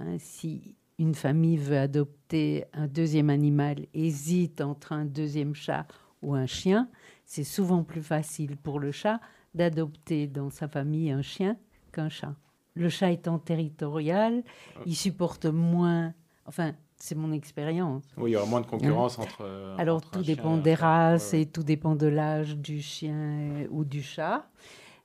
hein, 0.00 0.16
si 0.18 0.76
une 0.98 1.14
famille 1.14 1.56
veut 1.56 1.78
adopter 1.78 2.64
un 2.72 2.86
deuxième 2.86 3.30
animal, 3.30 3.86
hésite 3.94 4.60
entre 4.60 4.92
un 4.92 5.04
deuxième 5.04 5.54
chat 5.54 5.86
ou 6.22 6.34
un 6.34 6.46
chien, 6.46 6.88
c'est 7.24 7.44
souvent 7.44 7.82
plus 7.82 8.02
facile 8.02 8.56
pour 8.56 8.80
le 8.80 8.92
chat 8.92 9.20
d'adopter 9.54 10.26
dans 10.26 10.50
sa 10.50 10.68
famille 10.68 11.10
un 11.10 11.22
chien 11.22 11.56
qu'un 11.92 12.08
chat. 12.08 12.34
Le 12.74 12.88
chat 12.88 13.12
étant 13.12 13.38
territorial, 13.38 14.42
il 14.84 14.96
supporte 14.96 15.46
moins, 15.46 16.12
enfin, 16.46 16.72
c'est 16.96 17.14
mon 17.14 17.32
expérience. 17.32 18.04
Oui, 18.16 18.30
il 18.30 18.34
y 18.34 18.36
aura 18.36 18.46
moins 18.46 18.60
de 18.60 18.66
concurrence 18.66 19.18
entre. 19.18 19.42
Euh, 19.42 19.76
Alors 19.78 20.00
tout 20.00 20.22
dépend 20.22 20.56
des 20.56 20.74
races 20.74 21.34
et 21.34 21.46
tout 21.46 21.62
dépend 21.62 21.94
de 21.94 22.06
l'âge 22.06 22.56
du 22.56 22.80
chien 22.80 23.66
ou 23.70 23.84
du 23.84 24.02
chat. 24.02 24.48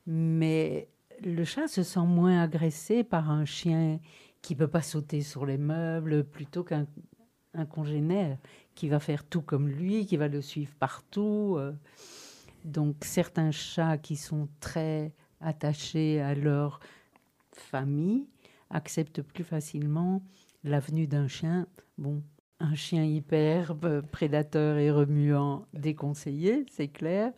Mais 0.08 0.88
le 1.24 1.44
chat 1.44 1.68
se 1.68 1.84
sent 1.84 2.06
moins 2.06 2.42
agressé 2.42 3.04
par 3.04 3.30
un 3.30 3.46
chien 3.46 4.00
qui 4.42 4.56
peut 4.56 4.68
pas 4.68 4.82
sauter 4.82 5.22
sur 5.22 5.46
les 5.46 5.58
meubles 5.58 6.24
plutôt 6.24 6.64
qu'un 6.64 6.86
un 7.54 7.66
congénère 7.66 8.38
qui 8.76 8.90
va 8.90 9.00
faire 9.00 9.24
tout 9.24 9.42
comme 9.42 9.68
lui, 9.68 10.06
qui 10.06 10.18
va 10.18 10.28
le 10.28 10.42
suivre 10.42 10.74
partout. 10.80 11.56
Euh. 11.58 11.74
Donc 12.66 12.98
certains 13.02 13.52
chats 13.52 13.98
qui 13.98 14.16
sont 14.16 14.48
très 14.60 15.14
attachés 15.42 16.22
à 16.22 16.36
leur 16.36 16.80
famille 17.52 18.28
acceptent 18.70 19.22
plus 19.22 19.44
facilement 19.44 20.22
la 20.64 20.80
venue 20.80 21.08
d'un 21.08 21.28
chien. 21.28 21.68
Bon, 21.98 22.22
un 22.60 22.76
chien 22.76 23.04
hyperbe, 23.04 24.02
prédateur 24.12 24.78
et 24.78 24.92
remuant, 24.92 25.66
déconseillé, 25.74 26.66
c'est 26.70 26.90
clair. 26.90 27.32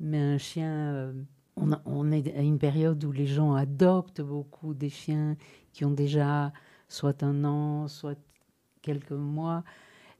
Mais 0.00 0.20
un 0.20 0.38
chien, 0.38 0.94
euh, 0.94 1.12
on, 1.56 1.70
on, 1.84 2.10
est 2.12 2.34
à 2.36 2.40
une 2.40 2.58
période 2.58 3.04
où 3.04 3.12
les 3.12 3.26
gens 3.26 3.54
adoptent 3.54 4.22
beaucoup 4.22 4.74
des 4.74 4.88
chiens 4.88 5.36
qui 5.74 5.84
ont 5.84 5.90
déjà 5.90 6.52
soit 6.88 7.22
un 7.22 7.44
an, 7.44 7.88
soit 7.88 8.18
quelques 8.80 9.10
mois, 9.10 9.64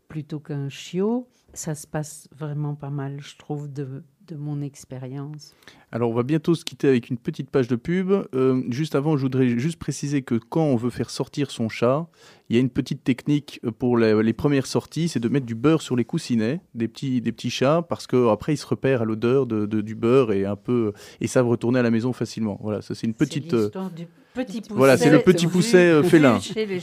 plutôt 0.08 0.40
qu'un 0.40 0.68
chiot. 0.68 1.28
Ça 1.54 1.74
se 1.74 1.86
passe 1.86 2.28
vraiment 2.36 2.74
pas 2.74 2.90
mal, 2.90 3.20
je 3.20 3.36
trouve, 3.38 3.72
de, 3.72 4.02
de 4.26 4.34
mon 4.34 4.60
expérience. 4.60 5.54
Alors, 5.92 6.10
on 6.10 6.14
va 6.14 6.24
bientôt 6.24 6.56
se 6.56 6.64
quitter 6.64 6.88
avec 6.88 7.08
une 7.08 7.18
petite 7.18 7.50
page 7.50 7.68
de 7.68 7.76
pub. 7.76 8.10
Euh, 8.10 8.64
juste 8.70 8.96
avant, 8.96 9.16
je 9.16 9.22
voudrais 9.22 9.56
juste 9.56 9.78
préciser 9.78 10.22
que 10.22 10.34
quand 10.34 10.64
on 10.64 10.74
veut 10.74 10.90
faire 10.90 11.10
sortir 11.10 11.52
son 11.52 11.68
chat, 11.68 12.08
il 12.48 12.56
y 12.56 12.58
a 12.58 12.60
une 12.60 12.70
petite 12.70 13.04
technique 13.04 13.60
pour 13.78 13.96
les, 13.96 14.32
premières 14.32 14.66
sorties, 14.66 15.06
c'est 15.08 15.20
de 15.20 15.28
mettre 15.28 15.46
du 15.46 15.54
beurre 15.54 15.82
sur 15.82 15.94
les 15.94 16.04
coussinets 16.04 16.60
des 16.74 16.88
petits, 16.88 17.20
des 17.20 17.30
petits 17.30 17.50
chats, 17.50 17.82
parce 17.88 18.08
qu'après, 18.08 18.54
ils 18.54 18.58
se 18.58 18.66
repèrent 18.66 19.02
à 19.02 19.04
l'odeur 19.04 19.46
de, 19.46 19.66
du 19.66 19.94
beurre 19.94 20.32
et 20.32 20.44
un 20.44 20.56
peu 20.56 20.92
et 21.20 21.28
savent 21.28 21.46
retourner 21.46 21.78
à 21.78 21.82
la 21.82 21.92
maison 21.92 22.12
facilement. 22.12 22.58
Voilà, 22.60 22.82
ça 22.82 22.96
c'est 22.96 23.06
une 23.06 23.14
petite. 23.14 23.54
Euh, 23.54 23.70
du 23.94 24.08
petit 24.34 24.60
pousset. 24.60 24.74
Voilà, 24.74 24.96
c'est 24.96 25.10
le 25.10 25.20
petit 25.20 25.46
pousset 25.46 25.78
euh, 25.78 26.02
félin. 26.02 26.38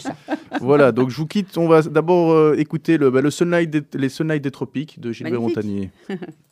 voilà, 0.61 0.91
donc 0.91 1.09
je 1.09 1.17
vous 1.17 1.27
quitte. 1.27 1.57
On 1.57 1.67
va 1.67 1.81
d'abord 1.81 2.55
écouter 2.55 2.97
le, 2.97 3.11
bah, 3.11 3.21
le 3.21 3.29
Sunlight 3.29 3.95
les 3.95 4.09
Sunlight 4.09 4.41
des 4.41 4.51
tropiques 4.51 4.99
de 4.99 5.11
Gilbert 5.11 5.41
Montagnier. 5.41 5.91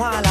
moi. 0.00 0.29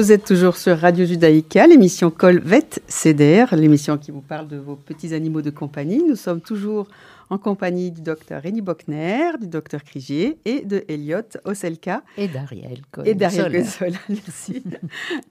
Vous 0.00 0.12
êtes 0.12 0.24
toujours 0.24 0.56
sur 0.56 0.78
Radio 0.78 1.04
Judaïka, 1.04 1.66
l'émission 1.66 2.10
Colvet 2.10 2.64
CDR, 2.88 3.54
l'émission 3.54 3.98
qui 3.98 4.10
vous 4.10 4.22
parle 4.22 4.48
de 4.48 4.56
vos 4.56 4.74
petits 4.74 5.12
animaux 5.12 5.42
de 5.42 5.50
compagnie. 5.50 6.02
Nous 6.02 6.16
sommes 6.16 6.40
toujours 6.40 6.88
en 7.28 7.36
compagnie 7.36 7.90
du 7.90 8.00
docteur 8.00 8.40
Rémi 8.40 8.62
Bockner, 8.62 9.32
du 9.38 9.46
docteur 9.46 9.84
Crigier 9.84 10.38
et 10.46 10.62
de 10.62 10.86
Elliot 10.88 11.28
Oselka. 11.44 12.02
Et 12.16 12.28
d'Ariel 12.28 12.80
Et 13.04 13.12
d'Ariel 13.14 13.52
merci. 14.08 14.62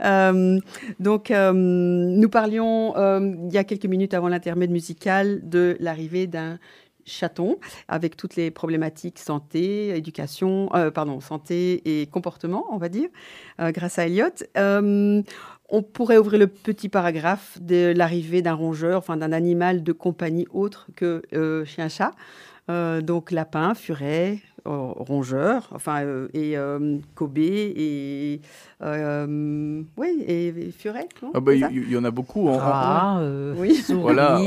Euh, 0.03 0.59
donc, 0.99 1.31
euh, 1.31 1.51
nous 1.51 2.29
parlions 2.29 2.93
il 3.47 3.51
y 3.51 3.57
a 3.57 3.63
quelques 3.63 3.88
minutes 3.88 4.13
avant 4.13 4.27
l'intermède 4.27 4.69
musical 4.69 5.39
de 5.49 5.77
l'arrivée 5.79 6.27
d'un 6.27 6.59
chaton 7.06 7.58
avec 7.88 8.15
toutes 8.15 8.36
les 8.36 8.51
problématiques 8.51 9.20
santé, 9.20 9.89
éducation, 9.96 10.70
pardon, 10.94 11.20
santé 11.20 12.01
et 12.01 12.08
comportement, 12.08 12.65
on 12.72 12.77
va 12.77 12.89
dire, 12.89 13.10
grâce 13.60 14.00
à 14.00 14.06
Elliot. 14.06 14.29
On 15.72 15.84
pourrait 15.84 16.18
ouvrir 16.18 16.39
le 16.39 16.48
petit 16.48 16.89
paragraphe 16.89 17.60
de 17.62 17.94
l'arrivée 17.96 18.41
d'un 18.41 18.56
rongeur, 18.56 18.98
enfin 18.98 19.18
d'un 19.18 19.32
animal 19.32 19.84
de 19.84 19.91
compagnie 19.91 20.48
autre 20.51 20.88
que 20.96 21.22
euh, 21.34 21.63
chien-chat. 21.63 22.12
Euh, 22.72 23.01
donc 23.01 23.32
lapin, 23.32 23.75
furet, 23.75 24.39
euh, 24.68 24.92
rongeur, 24.96 25.70
enfin 25.74 26.04
et 26.34 26.56
Kobe 27.16 27.38
et 27.38 28.42
oui 28.82 30.24
et, 30.28 30.72
furet. 30.72 31.10
Ah 31.34 31.39
bah, 31.39 31.54
il 31.54 31.89
y, 31.89 31.98
en 31.98 32.04
a 32.04 32.12
beaucoup. 32.12 32.50
Hein. 32.50 32.60
Ah, 32.62 33.22
oui. 33.58 33.84
Voilà, 33.89 34.39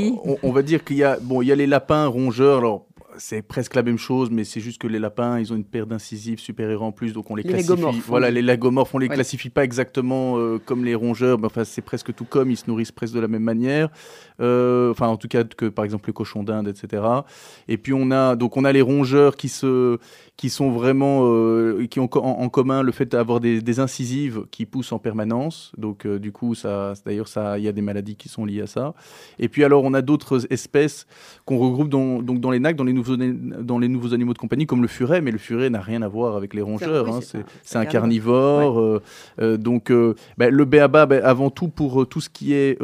on, 0.43 0.51
va 0.51 0.61
dire 0.61 0.83
qu'il 0.83 0.97
y 0.97 1.03
a 1.03 1.17
bon, 1.21 1.41
il 1.41 1.47
y 1.47 1.51
a 1.51 1.55
les 1.55 1.67
lapins 1.67 2.07
rongeurs. 2.07 2.59
Alors 2.59 2.85
c'est 3.17 3.41
presque 3.41 3.75
la 3.75 3.83
même 3.83 3.97
chose, 3.97 4.29
mais 4.31 4.43
c'est 4.43 4.59
juste 4.59 4.81
que 4.81 4.87
les 4.87 4.99
lapins, 4.99 5.39
ils 5.39 5.51
ont 5.53 5.55
une 5.55 5.63
paire 5.63 5.87
d'incisives 5.87 6.39
supérieures 6.39 6.83
en 6.83 6.91
plus, 6.91 7.13
donc 7.13 7.29
on 7.29 7.35
les, 7.35 7.43
classifie. 7.43 8.01
Voilà, 8.07 8.31
les 8.31 8.41
lagomorphes, 8.41 8.93
on 8.95 8.97
les 8.97 9.09
classifie 9.09 9.49
pas 9.49 9.63
exactement 9.63 10.37
euh, 10.37 10.59
comme 10.63 10.85
les 10.85 10.95
rongeurs, 10.95 11.39
mais 11.39 11.45
enfin 11.45 11.63
c'est 11.63 11.81
presque 11.81 12.13
tout 12.13 12.25
comme, 12.25 12.51
ils 12.51 12.57
se 12.57 12.65
nourrissent 12.67 12.91
presque 12.91 13.13
de 13.13 13.19
la 13.19 13.27
même 13.27 13.43
manière. 13.43 13.89
Euh, 14.41 14.91
enfin, 14.91 15.07
en 15.07 15.17
tout 15.17 15.27
cas 15.27 15.43
que 15.43 15.65
par 15.65 15.85
exemple 15.85 16.07
le 16.07 16.13
cochon 16.13 16.43
d'Inde, 16.43 16.67
etc. 16.67 17.03
Et 17.67 17.77
puis 17.77 17.93
on 17.93 18.11
a 18.11 18.35
donc 18.35 18.57
on 18.57 18.65
a 18.65 18.71
les 18.71 18.81
rongeurs 18.81 19.35
qui 19.35 19.49
se 19.49 19.97
qui 20.37 20.49
sont 20.49 20.71
vraiment 20.71 21.21
euh, 21.23 21.85
qui 21.85 21.99
ont 21.99 22.09
en, 22.13 22.49
commun 22.49 22.81
le 22.81 22.91
fait 22.91 23.05
d'avoir 23.05 23.39
des, 23.39 23.79
incisives 23.79 24.45
qui 24.51 24.65
poussent 24.65 24.91
en 24.91 24.99
permanence. 24.99 25.71
Donc 25.77 26.07
du 26.07 26.31
coup 26.31 26.55
ça 26.55 26.93
d'ailleurs 27.05 27.27
ça 27.27 27.59
il 27.59 27.63
y 27.63 27.67
a 27.67 27.71
des 27.71 27.81
maladies 27.81 28.15
qui 28.15 28.29
sont 28.29 28.45
liées 28.45 28.61
à 28.61 28.67
ça. 28.67 28.93
Et 29.39 29.49
puis 29.49 29.63
alors 29.63 29.83
on 29.83 29.93
a 29.93 30.01
d'autres 30.01 30.51
espèces 30.51 31.05
qu'on 31.45 31.57
regroupe 31.57 31.89
dans, 31.89 32.21
donc 32.21 32.39
dans 32.39 32.51
les 32.51 32.59
nacs, 32.59 32.75
dans 32.75 32.83
les 32.83 32.93
dans 33.03 33.79
les 33.79 33.87
nouveaux 33.87 34.13
animaux 34.13 34.33
de 34.33 34.37
compagnie, 34.37 34.65
comme 34.65 34.81
le 34.81 34.87
furet, 34.87 35.21
mais 35.21 35.31
le 35.31 35.37
furet 35.37 35.69
n'a 35.69 35.81
rien 35.81 36.01
à 36.01 36.07
voir 36.07 36.35
avec 36.35 36.53
les 36.53 36.61
rongeurs. 36.61 37.07
Hein, 37.07 37.19
c'est 37.63 37.77
un, 37.77 37.85
carnivore. 37.85 38.79
Euh, 38.79 39.01
euh, 39.39 39.57
donc, 39.57 39.91
euh, 39.91 40.15
le 40.37 40.65
béaba, 40.65 41.05
ben, 41.05 41.21
avant 41.23 41.49
tout, 41.49 41.67
pour 41.67 42.07
tout 42.07 42.21
ce 42.21 42.29
qui 42.29 42.53
est 42.53 42.79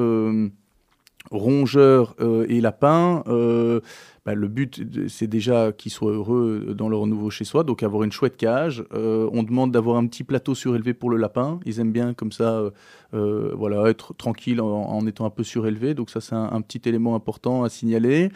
rongeurs 1.32 2.16
et 2.48 2.62
lapins, 2.62 3.24
bah, 4.30 4.36
le 4.36 4.48
but, 4.48 4.84
c'est 5.08 5.26
déjà 5.26 5.72
qu'ils 5.72 5.92
soient 5.92 6.12
heureux 6.12 6.76
dans 6.78 6.88
leur 6.88 7.08
nouveau 7.08 7.32
chez 7.32 7.46
soi, 7.46 7.64
donc 7.64 7.82
avoir 7.82 8.04
une 8.04 8.12
chouette 8.12 8.38
cage. 8.38 8.84
Euh, 8.94 9.28
on 9.34 9.42
demande 9.42 9.72
d'avoir 9.72 9.98
un 9.98 10.06
petit 10.06 10.24
plateau 10.24 10.54
surélevé 10.54 10.94
pour 10.94 11.10
le 11.10 11.18
lapin. 11.18 11.60
Ils 11.66 11.80
aiment 11.80 11.92
bien 11.92 12.14
comme 12.14 12.32
ça, 12.32 12.60
euh, 12.60 12.70
euh, 13.16 13.54
voilà, 13.56 13.90
être 13.90 14.14
tranquille 14.14 14.62
en, 14.62 15.06
étant 15.08 15.26
un 15.26 15.32
peu 15.32 15.44
surélevé. 15.44 15.96
Donc 15.96 16.12
ça, 16.12 16.22
c'est 16.22 16.36
un, 16.36 16.62
petit 16.62 16.88
élément 16.88 17.16
important 17.16 17.64
à 17.64 17.70
signaler. 17.70 18.30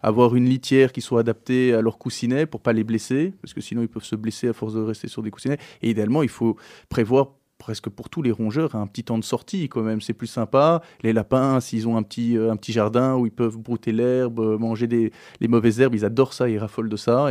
avoir 0.00 0.36
une 0.36 0.48
litière 0.48 0.92
qui 0.92 1.00
soit 1.00 1.20
adaptée 1.20 1.74
à 1.74 1.82
leur 1.82 1.98
coussinet 1.98 2.46
pour 2.46 2.60
pas 2.60 2.72
les 2.72 2.84
blesser, 2.84 3.32
parce 3.42 3.52
que 3.52 3.60
sinon 3.60 3.82
ils 3.82 3.88
peuvent 3.88 4.04
se 4.04 4.14
blesser 4.14 4.46
à 4.46 4.52
force 4.52 4.74
de 4.74 4.80
rester 4.80 5.08
sur 5.08 5.22
des 5.22 5.32
coussinets. 5.32 5.58
Et 5.82 5.90
idéalement, 5.90 6.22
il 6.22 6.28
faut 6.28 6.56
prévoir 6.88 7.30
presque 7.64 7.88
pour 7.88 8.10
tous 8.10 8.20
les 8.20 8.30
rongeurs 8.30 8.74
un 8.74 8.86
petit 8.86 9.04
temps 9.04 9.16
de 9.16 9.24
sortie 9.24 9.70
quand 9.70 9.80
même 9.80 10.02
c'est 10.02 10.12
plus 10.12 10.26
sympa. 10.26 10.82
Les 11.02 11.14
lapins 11.14 11.60
s'ils 11.60 11.88
ont 11.88 11.96
un 11.96 12.02
petit 12.02 12.36
euh, 12.36 12.52
un 12.52 12.56
petit 12.56 12.72
jardin 12.72 13.16
où 13.16 13.24
ils 13.24 13.32
peuvent 13.32 13.56
brouter 13.56 13.90
l'herbe 13.90 14.38
euh, 14.38 14.58
manger 14.58 14.86
des 14.86 15.12
les 15.40 15.48
mauvaises 15.48 15.80
herbes 15.80 15.94
ils 15.94 16.04
adorent 16.04 16.34
ça 16.34 16.50
ils 16.50 16.58
raffolent 16.58 16.90
de 16.90 16.96
ça. 16.98 17.28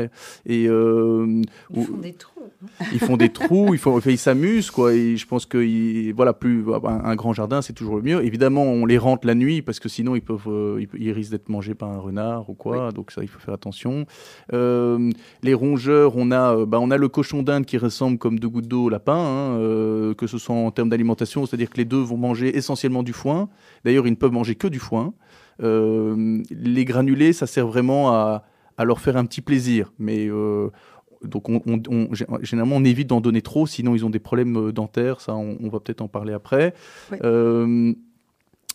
Et, 0.47 0.67
euh, 0.67 1.39
ils 1.69 1.85
font 1.85 1.97
des 1.97 2.13
trous 2.13 2.32
ils 2.91 2.99
font 2.99 3.17
des 3.17 3.29
trous 3.29 3.73
ils 3.73 3.79
font 3.79 3.99
ils 3.99 4.17
s'amusent 4.17 4.71
quoi 4.71 4.93
et 4.93 5.17
je 5.17 5.27
pense 5.27 5.45
que 5.45 6.11
voilà 6.13 6.33
plus 6.33 6.65
un, 6.83 7.15
grand 7.15 7.33
jardin 7.33 7.61
c'est 7.61 7.73
toujours 7.73 7.95
le 7.95 8.01
mieux 8.01 8.23
évidemment 8.23 8.63
on 8.63 8.85
les 8.85 8.97
rentre 8.97 9.27
la 9.27 9.35
nuit 9.35 9.61
parce 9.61 9.79
que 9.79 9.89
sinon 9.89 10.15
ils 10.15 10.21
peuvent 10.21 10.79
ils, 10.97 11.11
risquent 11.11 11.31
d'être 11.31 11.49
mangés 11.49 11.75
par 11.75 11.89
un 11.89 11.99
renard 11.99 12.49
ou 12.49 12.53
quoi 12.53 12.91
donc 12.91 13.11
ça 13.11 13.21
il 13.21 13.27
faut 13.27 13.39
faire 13.39 13.53
attention 13.53 14.05
les 14.51 15.53
rongeurs 15.53 16.13
on 16.15 16.31
a 16.31 16.65
bah, 16.65 16.79
on 16.81 16.91
a 16.91 16.97
le 16.97 17.07
cochon 17.07 17.43
d'Inde 17.43 17.65
qui 17.65 17.77
ressemble 17.77 18.17
comme 18.17 18.39
deux 18.39 18.49
gouttes 18.49 18.67
d'eau 18.67 18.85
au 18.85 18.89
lapin 18.89 19.17
hein, 19.17 20.13
que 20.17 20.27
ce 20.27 20.37
soit 20.37 20.55
en 20.55 20.71
termes 20.71 20.89
d'alimentation, 20.89 21.45
c'est-à-dire 21.45 21.69
que 21.69 21.77
les 21.77 21.85
deux 21.85 22.01
vont 22.01 22.17
manger 22.17 22.55
essentiellement 22.55 23.03
du 23.03 23.13
foin. 23.13 23.49
D'ailleurs, 23.83 24.07
ils 24.07 24.11
ne 24.11 24.15
peuvent 24.15 24.31
manger 24.31 24.55
que 24.55 24.67
du 24.67 24.79
foin. 24.79 25.13
Euh, 25.61 26.41
les 26.49 26.85
granulés, 26.85 27.33
ça 27.33 27.47
sert 27.47 27.67
vraiment 27.67 28.13
à, 28.13 28.43
leur 28.83 28.99
faire 28.99 29.17
un 29.17 29.25
petit 29.25 29.41
plaisir. 29.41 29.93
Mais 29.99 30.27
euh, 30.27 30.69
donc, 31.23 31.49
on, 31.49 31.59
généralement, 32.41 32.75
on 32.77 32.83
évite 32.83 33.07
d'en 33.07 33.21
donner 33.21 33.41
trop, 33.41 33.67
sinon 33.67 33.95
ils 33.95 34.05
ont 34.05 34.09
des 34.09 34.19
problèmes 34.19 34.57
euh, 34.57 34.71
dentaires. 34.71 35.21
Ça, 35.21 35.35
on, 35.35 35.69
va 35.69 35.79
peut-être 35.79 36.01
en 36.01 36.07
parler 36.07 36.33
après. 36.33 36.73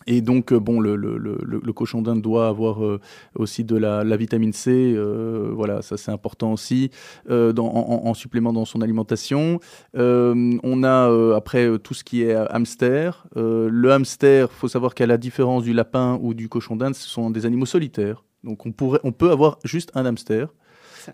Et 0.07 0.21
donc, 0.21 0.51
euh, 0.51 0.59
bon, 0.59 0.79
le, 0.79 0.95
le, 0.95 1.17
le, 1.17 1.73
cochon 1.73 2.01
d'Inde 2.01 2.21
doit 2.21 2.47
avoir 2.47 2.83
euh, 2.83 2.99
aussi 3.35 3.63
de 3.63 3.75
la, 3.75 4.03
la 4.03 4.17
vitamine 4.17 4.53
C. 4.53 4.71
Euh, 4.71 5.51
voilà, 5.53 5.81
ça 5.81 5.97
c'est 5.97 6.11
important 6.11 6.51
aussi 6.53 6.89
dans, 7.29 7.67
en, 7.67 8.13
supplément 8.15 8.51
dans 8.51 8.65
son 8.65 8.81
alimentation. 8.81 9.59
on 9.93 10.83
a 10.83 11.35
après 11.35 11.77
tout 11.79 11.93
ce 11.93 12.03
qui 12.03 12.23
est 12.23 12.33
hamster. 12.33 13.27
le 13.35 13.91
hamster, 13.91 14.51
faut 14.51 14.67
savoir 14.67 14.95
qu'à 14.95 15.05
la 15.05 15.17
différence 15.17 15.63
du 15.63 15.73
lapin 15.73 16.19
ou 16.21 16.33
du 16.33 16.49
cochon 16.49 16.75
d'Inde, 16.75 16.95
ce 16.95 17.07
sont 17.07 17.29
des 17.29 17.45
animaux 17.45 17.67
solitaires. 17.67 18.23
Donc 18.43 18.65
on, 18.65 18.71
pourrait, 18.71 18.99
on 19.03 19.11
peut 19.11 19.31
avoir 19.31 19.59
juste 19.63 19.91
un 19.95 20.05
hamster. 20.05 20.53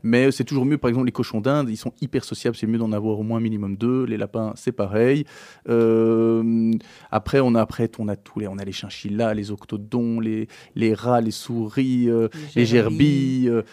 Mais 0.04 0.32
c'est 0.32 0.43
toujours 0.43 0.65
mieux, 0.65 0.78
par 0.78 0.89
exemple, 0.89 1.06
les 1.06 1.12
cochons 1.12 1.41
d'Inde, 1.41 1.69
ils 1.69 1.78
sont 1.78 1.93
hyper 2.02 2.24
sociables, 2.24 2.56
c'est 2.56 2.67
mieux 2.67 2.78
d'en 2.78 2.91
avoir 2.91 3.19
au 3.19 3.24
moins 3.24 3.39
minimum 3.39 3.76
deux. 3.76 4.06
Les 4.06 4.17
lapins, 4.17 4.54
c'est 4.56 4.71
pareil. 4.71 5.26
Euh, 5.69 6.71
après, 7.12 7.39
on 7.39 7.56
a 7.56 7.62
après, 7.62 7.89
on 8.00 8.08
a 8.08 8.15
tous 8.15 8.39
les, 8.39 8.48
on 8.48 8.58
a 8.58 8.63
les 8.63 8.71
chinchillas, 8.71 9.34
les 9.34 9.52
octodons, 9.52 10.19
les, 10.19 10.48
les 10.76 10.93
rats, 10.93 11.21
les 11.21 11.32
souris, 11.32 12.10
euh, 12.10 12.28
les 12.56 12.65
gerbilles. 12.65 13.50
Euh, 13.50 13.63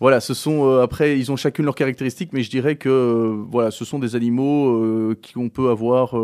voilà, 0.00 0.20
ce 0.20 0.34
sont 0.34 0.78
après, 0.78 1.18
ils 1.18 1.32
ont 1.32 1.36
chacune 1.36 1.64
leurs 1.64 1.74
caractéristiques, 1.74 2.32
mais 2.32 2.42
je 2.42 2.50
dirais 2.50 2.76
que 2.76 3.34
voilà, 3.50 3.70
ce 3.70 3.84
sont 3.84 3.98
des 3.98 4.16
animaux 4.16 5.14
qu'on 5.32 5.48
peut 5.48 5.70
avoir 5.70 6.14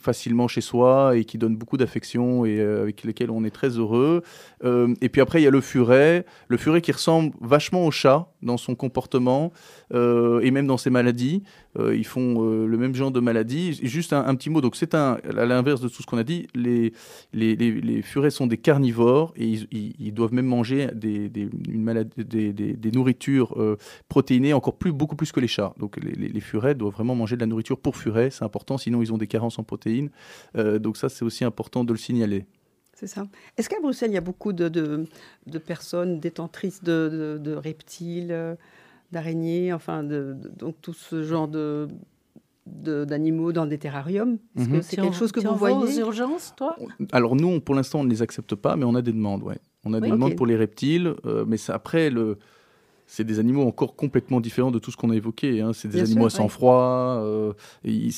facilement 0.00 0.48
chez 0.48 0.60
soi 0.60 1.16
et 1.16 1.24
qui 1.24 1.38
donnent 1.38 1.56
beaucoup 1.56 1.76
d'affection 1.76 2.44
et 2.44 2.60
avec 2.60 3.04
lesquels 3.04 3.30
on 3.30 3.44
est 3.44 3.50
très 3.50 3.70
heureux. 3.70 4.22
et 4.64 5.08
puis 5.08 5.20
après, 5.20 5.40
il 5.40 5.44
y 5.44 5.48
a 5.48 5.50
le 5.50 5.60
furet, 5.60 6.24
le 6.48 6.56
furet 6.56 6.80
qui 6.80 6.92
ressemble 6.92 7.32
vachement 7.40 7.86
au 7.86 7.89
chat 7.90 8.28
dans 8.42 8.56
son 8.56 8.74
comportement 8.74 9.52
euh, 9.92 10.40
et 10.40 10.50
même 10.50 10.66
dans 10.66 10.76
ses 10.76 10.90
maladies. 10.90 11.42
Euh, 11.78 11.94
ils 11.96 12.06
font 12.06 12.44
euh, 12.44 12.66
le 12.66 12.76
même 12.78 12.94
genre 12.94 13.10
de 13.10 13.20
maladie. 13.20 13.78
Juste 13.82 14.12
un, 14.12 14.34
petit 14.34 14.50
mot, 14.50 14.60
donc 14.60 14.76
c'est 14.76 14.94
à 14.94 15.20
l'inverse 15.24 15.80
de 15.80 15.88
tout 15.88 16.02
ce 16.02 16.06
qu'on 16.06 16.18
a 16.18 16.24
dit, 16.24 16.48
les, 16.54 16.92
furets 18.02 18.30
sont 18.30 18.46
des 18.46 18.58
carnivores 18.58 19.32
et 19.36 19.60
ils, 19.70 20.12
doivent 20.12 20.34
même 20.34 20.46
manger 20.46 20.88
des, 20.94 21.28
des, 21.28 21.48
des 22.52 22.90
nourritures 22.90 23.56
protéinées 24.08 24.52
encore 24.52 24.76
plus, 24.76 24.92
beaucoup 24.92 25.16
plus 25.16 25.32
que 25.32 25.40
les 25.40 25.48
chats. 25.48 25.74
Donc 25.78 25.96
les, 26.02 26.40
furets 26.40 26.74
doivent 26.74 26.92
vraiment 26.92 27.14
manger 27.14 27.36
de 27.36 27.40
la 27.40 27.46
nourriture 27.46 27.78
pour 27.78 27.96
furets, 27.96 28.30
c'est 28.30 28.44
important, 28.44 28.78
sinon 28.78 29.02
ils 29.02 29.12
ont 29.12 29.18
des 29.18 29.26
carences 29.26 29.58
en 29.58 29.62
protéines. 29.62 30.10
donc 30.54 30.96
ça 30.96 31.08
c'est 31.08 31.24
aussi 31.24 31.44
important 31.44 31.84
de 31.84 31.92
le 31.92 31.98
signaler. 31.98 32.46
C'est 33.00 33.06
ça. 33.06 33.26
Est-ce 33.56 33.70
qu'à 33.70 33.80
Bruxelles, 33.80 34.10
il 34.10 34.14
y 34.14 34.18
a 34.18 34.20
beaucoup 34.20 34.52
de, 34.52 34.68
de, 34.68 35.58
personnes 35.58 36.20
détentrices 36.20 36.84
de, 36.84 37.40
de 37.42 37.54
reptiles, 37.54 38.30
euh, 38.30 38.56
d'araignées, 39.10 39.72
enfin, 39.72 40.02
de, 40.02 40.36
donc 40.58 40.76
tout 40.82 40.92
ce 40.92 41.22
genre 41.22 41.48
de 41.48 41.88
d'animaux 42.66 43.52
dans 43.52 43.64
des 43.64 43.78
terrariums? 43.78 44.36
Est-ce 44.54 44.68
que 44.68 44.74
mhm. 44.74 44.82
c'est 44.82 44.96
quelque 44.96 45.16
chose 45.16 45.32
que 45.32 45.40
vous 45.40 45.56
voyez 45.56 45.76
aux 45.76 45.98
urgences, 45.98 46.52
toi? 46.54 46.76
Alors 47.10 47.34
nous, 47.36 47.58
pour 47.62 47.74
l'instant, 47.74 48.00
on 48.00 48.04
ne 48.04 48.10
les 48.10 48.20
accepte 48.20 48.54
pas, 48.54 48.76
mais 48.76 48.84
on 48.84 48.94
a 48.94 49.00
des 49.00 49.12
demandes, 49.12 49.42
ouais. 49.44 49.58
On 49.86 49.94
a 49.94 50.00
des 50.00 50.10
demandes 50.10 50.36
pour 50.36 50.44
les 50.44 50.56
reptiles, 50.56 51.14
euh, 51.24 51.46
mais 51.48 51.56
après, 51.68 52.10
le, 52.10 52.38
c'est 53.12 53.24
des 53.24 53.40
animaux 53.40 53.66
encore 53.66 53.96
complètement 53.96 54.40
différents 54.40 54.70
de 54.70 54.78
tout 54.78 54.92
ce 54.92 54.96
qu'on 54.96 55.10
a 55.10 55.16
évoqué. 55.16 55.60
Hein. 55.60 55.72
C'est 55.72 55.88
des 55.88 56.00
animaux 56.00 56.26
à 56.26 56.30
sang-froid. 56.30 57.18
Euh, 57.18 57.52
ils, 57.82 58.12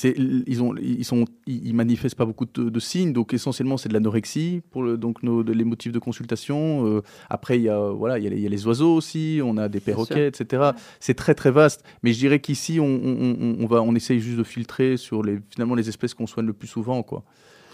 ils, 0.47 0.63
ont, 0.63 0.75
ils, 0.77 1.05
sont, 1.07 1.25
ils 1.47 1.75
manifestent 1.75 2.15
pas 2.15 2.27
beaucoup 2.27 2.45
de, 2.45 2.79
signes. 2.79 3.15
Donc 3.15 3.33
essentiellement, 3.33 3.79
c'est 3.79 3.89
de 3.89 3.95
l'anorexie 3.95 4.61
pour 4.71 4.83
le, 4.83 4.99
donc 4.99 5.23
nos, 5.23 5.43
les 5.43 5.65
motifs 5.65 5.93
de 5.93 5.99
consultation. 5.99 6.87
Euh, 6.87 7.03
après, 7.31 7.59
il 7.59 7.63
y 7.63 7.71
a 7.71 7.91
voilà, 7.91 8.19
il 8.19 8.39
y, 8.39 8.47
a 8.47 8.51
les 8.51 8.67
oiseaux 8.67 8.95
aussi. 8.95 9.41
On 9.43 9.57
a 9.57 9.71
des 9.71 9.81
perroquets, 9.81 10.29
etc. 10.29 10.73
C'est 11.01 11.15
très 11.15 11.35
très 11.35 11.51
vaste. 11.51 11.83
Mais 12.03 12.13
je 12.13 12.19
dirais 12.19 12.41
qu'ici, 12.41 12.79
on, 12.79 12.85
on, 12.85 13.57
on, 13.61 13.67
va, 13.67 13.81
on 13.81 13.95
essaye 13.95 14.21
juste 14.21 14.37
de 14.37 14.45
filtrer 14.45 14.99
sur 14.99 15.23
les 15.23 15.39
finalement 15.49 15.75
les 15.75 15.89
espèces 15.89 16.13
qu'on 16.13 16.27
soigne 16.27 16.47
le 16.47 16.53
plus 16.53 16.69
souvent, 16.69 17.03
quoi. 17.03 17.25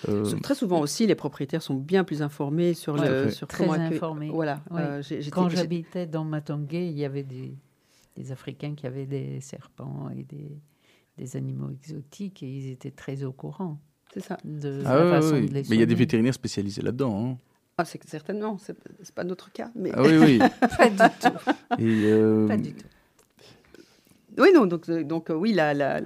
Euh, 0.08 0.24
très 0.42 0.54
souvent 0.54 0.80
aussi, 0.80 1.06
les 1.06 1.14
propriétaires 1.14 1.62
sont 1.62 1.74
bien 1.74 2.04
plus 2.04 2.22
informés 2.22 2.74
sur, 2.74 2.96
le, 2.96 3.30
sur 3.30 3.48
Très 3.48 3.68
informés. 3.68 4.30
Voilà. 4.30 4.60
Euh, 4.72 5.02
Quand 5.32 5.48
j'habitais 5.48 6.06
dans 6.06 6.24
Matongué, 6.24 6.86
il 6.86 6.98
y 6.98 7.04
avait 7.04 7.24
des, 7.24 7.56
Africains 8.30 8.74
qui 8.74 8.86
avaient 8.86 9.06
des 9.06 9.40
serpents 9.40 10.10
et 10.10 10.24
des, 10.24 10.60
des, 11.16 11.36
animaux 11.36 11.70
exotiques 11.70 12.42
et 12.42 12.48
ils 12.48 12.70
étaient 12.70 12.90
très 12.90 13.22
au 13.22 13.32
courant. 13.32 13.78
C'est 14.12 14.20
ça. 14.20 14.38
De 14.44 14.82
ah, 14.84 15.04
la 15.04 15.20
façon 15.20 15.40
de 15.40 15.46
les 15.46 15.62
Mais 15.68 15.76
il 15.76 15.80
y 15.80 15.82
a 15.82 15.86
des 15.86 15.94
vétérinaires 15.94 16.34
spécialisés 16.34 16.82
là-dedans. 16.82 17.30
Hein. 17.32 17.36
Ah, 17.76 17.84
c'est 17.84 18.02
certainement, 18.08 18.58
c'est 18.58 19.14
pas 19.14 19.22
notre 19.22 19.52
cas. 19.52 19.70
Mais... 19.76 19.92
Ah 19.94 20.02
oui, 20.02 20.18
oui. 20.18 20.38
pas 20.76 20.90
du 20.90 20.96
tout. 21.20 21.80
Euh, 21.80 22.48
pas 22.48 22.56
du 22.56 22.72
tout. 22.72 22.86
Oui, 24.36 24.48
non, 24.52 24.66
donc, 24.66 24.90
donc 24.90 25.28
oui, 25.30 25.52
la, 25.52 25.74
la, 25.74 26.00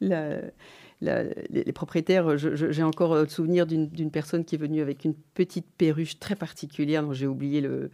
la, 0.00 0.40
les, 1.00 1.72
propriétaires, 1.72 2.38
j'ai 2.38 2.82
encore 2.82 3.14
le 3.14 3.28
souvenir 3.28 3.66
d'une 3.66 4.10
personne 4.10 4.44
qui 4.44 4.54
est 4.54 4.58
venue 4.58 4.80
avec 4.80 5.04
une 5.04 5.14
petite 5.34 5.66
perruche 5.76 6.18
très 6.18 6.36
particulière, 6.36 7.02
dont 7.02 7.12
j'ai 7.12 7.26
oublié 7.26 7.60
le, 7.60 7.90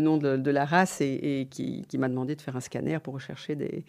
nom 0.00 0.16
de, 0.16 0.50
la 0.50 0.64
race, 0.64 1.00
et, 1.00 1.48
qui 1.50 1.98
m'a 1.98 2.08
demandé 2.08 2.34
de 2.34 2.42
faire 2.42 2.56
un 2.56 2.60
scanner 2.60 2.98
pour 3.02 3.14
rechercher 3.14 3.54
des, 3.54 3.84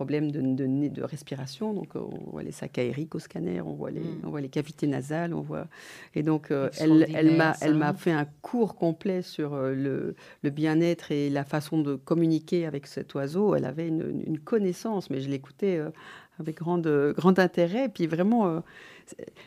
problèmes 0.00 0.30
de, 0.30 0.40
de, 0.40 0.88
de, 0.88 1.02
respiration. 1.02 1.74
Donc, 1.74 1.90
on 1.94 2.30
voit 2.30 2.42
les 2.42 2.52
sacs 2.52 2.78
aériques 2.78 3.14
au 3.14 3.18
scanner, 3.18 3.60
on 3.60 3.74
voit 3.74 3.90
les, 3.90 4.00
mm. 4.00 4.22
on 4.24 4.30
voit 4.30 4.40
les 4.40 4.48
cavités 4.48 4.86
nasales, 4.86 5.34
on 5.34 5.42
voit. 5.42 5.66
Et 6.14 6.22
donc, 6.22 6.50
euh, 6.50 6.70
elle, 6.78 7.06
elle 7.14 7.36
m'a, 7.36 7.52
elle 7.60 7.74
m'a 7.74 7.92
fait 7.92 8.10
un 8.10 8.26
cours 8.40 8.76
complet 8.76 9.20
sur 9.20 9.52
euh, 9.52 9.74
le, 9.74 10.14
le 10.42 10.50
bien-être 10.50 11.12
et 11.12 11.28
la 11.28 11.44
façon 11.44 11.82
de 11.82 11.96
communiquer 11.96 12.64
avec 12.64 12.86
cet 12.86 13.12
oiseau. 13.12 13.54
Elle 13.54 13.66
avait 13.66 13.88
une, 13.88 14.22
une 14.26 14.38
connaissance, 14.38 15.10
mais 15.10 15.20
je 15.20 15.28
l'écoutais 15.28 15.76
euh, 15.76 15.90
avec 16.38 16.56
grande, 16.56 16.88
grand 17.14 17.38
intérêt. 17.38 17.84
Et 17.84 17.88
puis 17.90 18.06
vraiment, 18.06 18.46
euh, 18.46 18.60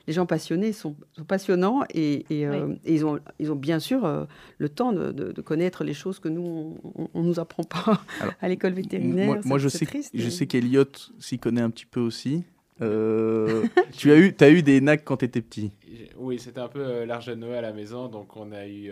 les 0.08 0.14
gens 0.14 0.26
passionnés 0.26 0.74
sont, 0.74 0.96
passionnants 1.28 1.82
et, 1.94 2.26
euh, 2.32 2.76
ils, 2.86 3.06
ont, 3.06 3.20
ils 3.40 3.52
ont 3.52 3.56
bien 3.56 3.80
sûr 3.80 4.06
euh, 4.06 4.26
le 4.58 4.70
temps 4.70 4.92
de, 4.94 5.42
connaître 5.42 5.84
les 5.84 5.94
choses 5.94 6.20
que 6.20 6.30
nous, 6.30 6.78
on 7.14 7.22
ne 7.22 7.28
nous 7.28 7.40
apprend 7.40 7.64
pas 7.64 8.02
à 8.42 8.48
l'école 8.48 8.74
vétérinaire. 8.74 9.40
Moi, 9.46 9.58
je, 9.58 9.68
sais, 9.68 9.86
triste, 9.86 10.12
je 10.14 10.30
sais 10.30 10.48
qu'Eliott 10.48 11.12
s'y 11.20 11.40
connaît 11.40 11.62
un 11.62 11.70
petit 11.70 11.86
peu 11.86 12.00
aussi. 12.00 12.44
tu 13.94 14.12
as 14.12 14.18
eu, 14.18 14.36
as 14.42 14.50
eu 14.50 14.62
des 14.62 14.82
nacs 14.82 15.06
quand 15.06 15.18
tu 15.18 15.26
étais 15.26 15.42
petit 15.42 15.72
Oui, 16.18 16.38
c'était 16.38 16.60
un 16.60 16.68
peu 16.68 17.06
l'argent 17.06 17.32
de 17.32 17.38
Noël 17.38 17.60
à 17.60 17.70
la 17.70 17.72
maison. 17.72 18.10
Donc, 18.10 18.36
on 18.36 18.52
a 18.52 18.68
eu 18.68 18.92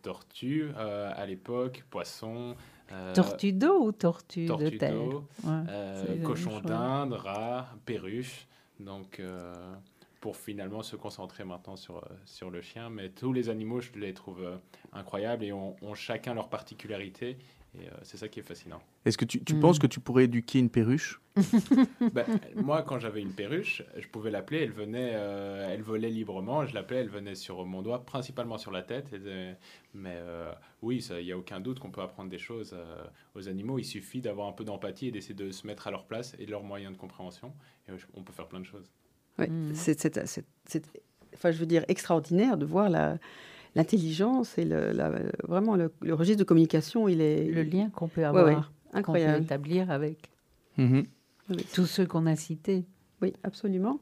tortue 0.00 0.70
à 0.76 1.26
l'époque, 1.26 1.84
poisson, 1.90 2.54
euh, 2.92 3.14
tortue 3.14 3.52
d'eau 3.52 3.86
ou 3.86 3.92
tortue, 3.92 4.46
de 4.46 4.68
terre? 4.70 4.94
euh, 5.46 6.22
Cochon 6.22 6.60
d'Inde, 6.60 7.14
rat, 7.14 7.68
perruche. 7.84 8.46
Donc, 8.78 9.18
euh, 9.18 9.52
pour 10.26 10.36
finalement 10.36 10.82
se 10.82 10.96
concentrer 10.96 11.44
maintenant 11.44 11.76
sur, 11.76 12.04
sur 12.24 12.50
le 12.50 12.60
chien. 12.60 12.90
Mais 12.90 13.10
tous 13.10 13.32
les 13.32 13.48
animaux, 13.48 13.80
je 13.80 13.92
les 13.94 14.12
trouve 14.12 14.58
incroyables 14.92 15.44
et 15.44 15.52
ont, 15.52 15.76
ont 15.82 15.94
chacun 15.94 16.34
leur 16.34 16.48
particularité. 16.48 17.38
Et 17.76 17.86
c'est 18.02 18.16
ça 18.16 18.26
qui 18.26 18.40
est 18.40 18.42
fascinant. 18.42 18.82
Est-ce 19.04 19.16
que 19.16 19.24
tu, 19.24 19.40
tu 19.44 19.54
penses 19.54 19.78
hmm. 19.78 19.82
que 19.82 19.86
tu 19.86 20.00
pourrais 20.00 20.24
éduquer 20.24 20.58
une 20.58 20.68
perruche? 20.68 21.20
Ben, 22.12 22.24
Moi, 22.56 22.82
quand 22.82 22.98
j'avais 22.98 23.22
une 23.22 23.34
perruche, 23.34 23.84
je 23.96 24.08
pouvais 24.08 24.32
l'appeler, 24.32 24.64
elle 24.64 24.72
venait, 24.72 25.12
euh, 25.12 25.68
elle 25.70 25.82
volait 25.82 26.10
librement, 26.10 26.66
je 26.66 26.74
l'appelais, 26.74 26.96
elle 26.96 27.08
venait 27.08 27.36
sur 27.36 27.64
mon 27.64 27.82
doigt, 27.82 28.04
principalement 28.04 28.58
sur 28.58 28.72
la 28.72 28.82
tête. 28.82 29.14
mais 29.94 30.16
euh, 30.16 30.50
oui, 30.82 31.06
il 31.20 31.24
n'y 31.24 31.30
a 31.30 31.38
aucun 31.38 31.60
doute 31.60 31.78
qu'on 31.78 31.92
peut 31.92 32.00
apprendre 32.00 32.30
des 32.30 32.38
choses 32.38 32.74
euh, 32.76 33.04
aux 33.36 33.48
animaux. 33.48 33.78
Il 33.78 33.84
suffit 33.84 34.20
d'avoir 34.20 34.48
un 34.48 34.52
peu 34.52 34.64
d'empathie 34.64 35.06
et 35.06 35.10
d'essayer 35.12 35.36
de 35.36 35.52
se 35.52 35.68
mettre 35.68 35.86
à 35.86 35.92
leur 35.92 36.06
place 36.06 36.34
et 36.40 36.46
de 36.46 36.50
leurs 36.50 36.64
moyens 36.64 36.92
de 36.92 36.98
compréhension. 36.98 37.54
Et 37.88 37.92
on 38.14 38.24
peut 38.24 38.32
faire 38.32 38.48
plein 38.48 38.60
de 38.60 38.66
choses. 38.66 38.90
Oui, 39.38 39.48
hmm. 39.48 39.74
c'est, 39.74 40.18
enfin, 41.34 41.50
je 41.50 41.58
veux 41.58 41.66
dire, 41.66 41.84
extraordinaire 41.88 42.56
de 42.56 42.64
voir 42.64 42.88
la 42.88 43.18
l'intelligence 43.76 44.56
et 44.56 44.64
le, 44.64 44.92
vraiment 45.46 45.76
le, 45.76 45.92
registre 46.14 46.38
de 46.40 46.44
communication, 46.44 47.08
il 47.08 47.20
est 47.20 47.44
le 47.44 47.62
lien 47.62 47.90
qu'on 47.90 48.08
peut 48.08 48.24
avoir. 48.24 48.72
Incroyable. 48.92 49.32
Qu'on 49.34 49.38
peut 49.38 49.44
établir 49.44 49.90
avec 49.90 50.30
mhm. 50.78 51.04
tous 51.74 51.84
ceux 51.84 52.06
qu'on 52.06 52.26
a 52.26 52.34
cités. 52.34 52.86
Oui, 53.20 53.34
absolument. 53.44 54.00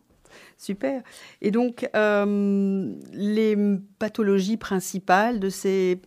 Super. 0.57 1.03
Et 1.43 1.51
donc, 1.51 1.89
euh, 1.95 2.95
les 3.13 3.57
pathologies 3.99 4.57
principales 4.57 5.41
de 5.41 5.49
ces 5.49 6.01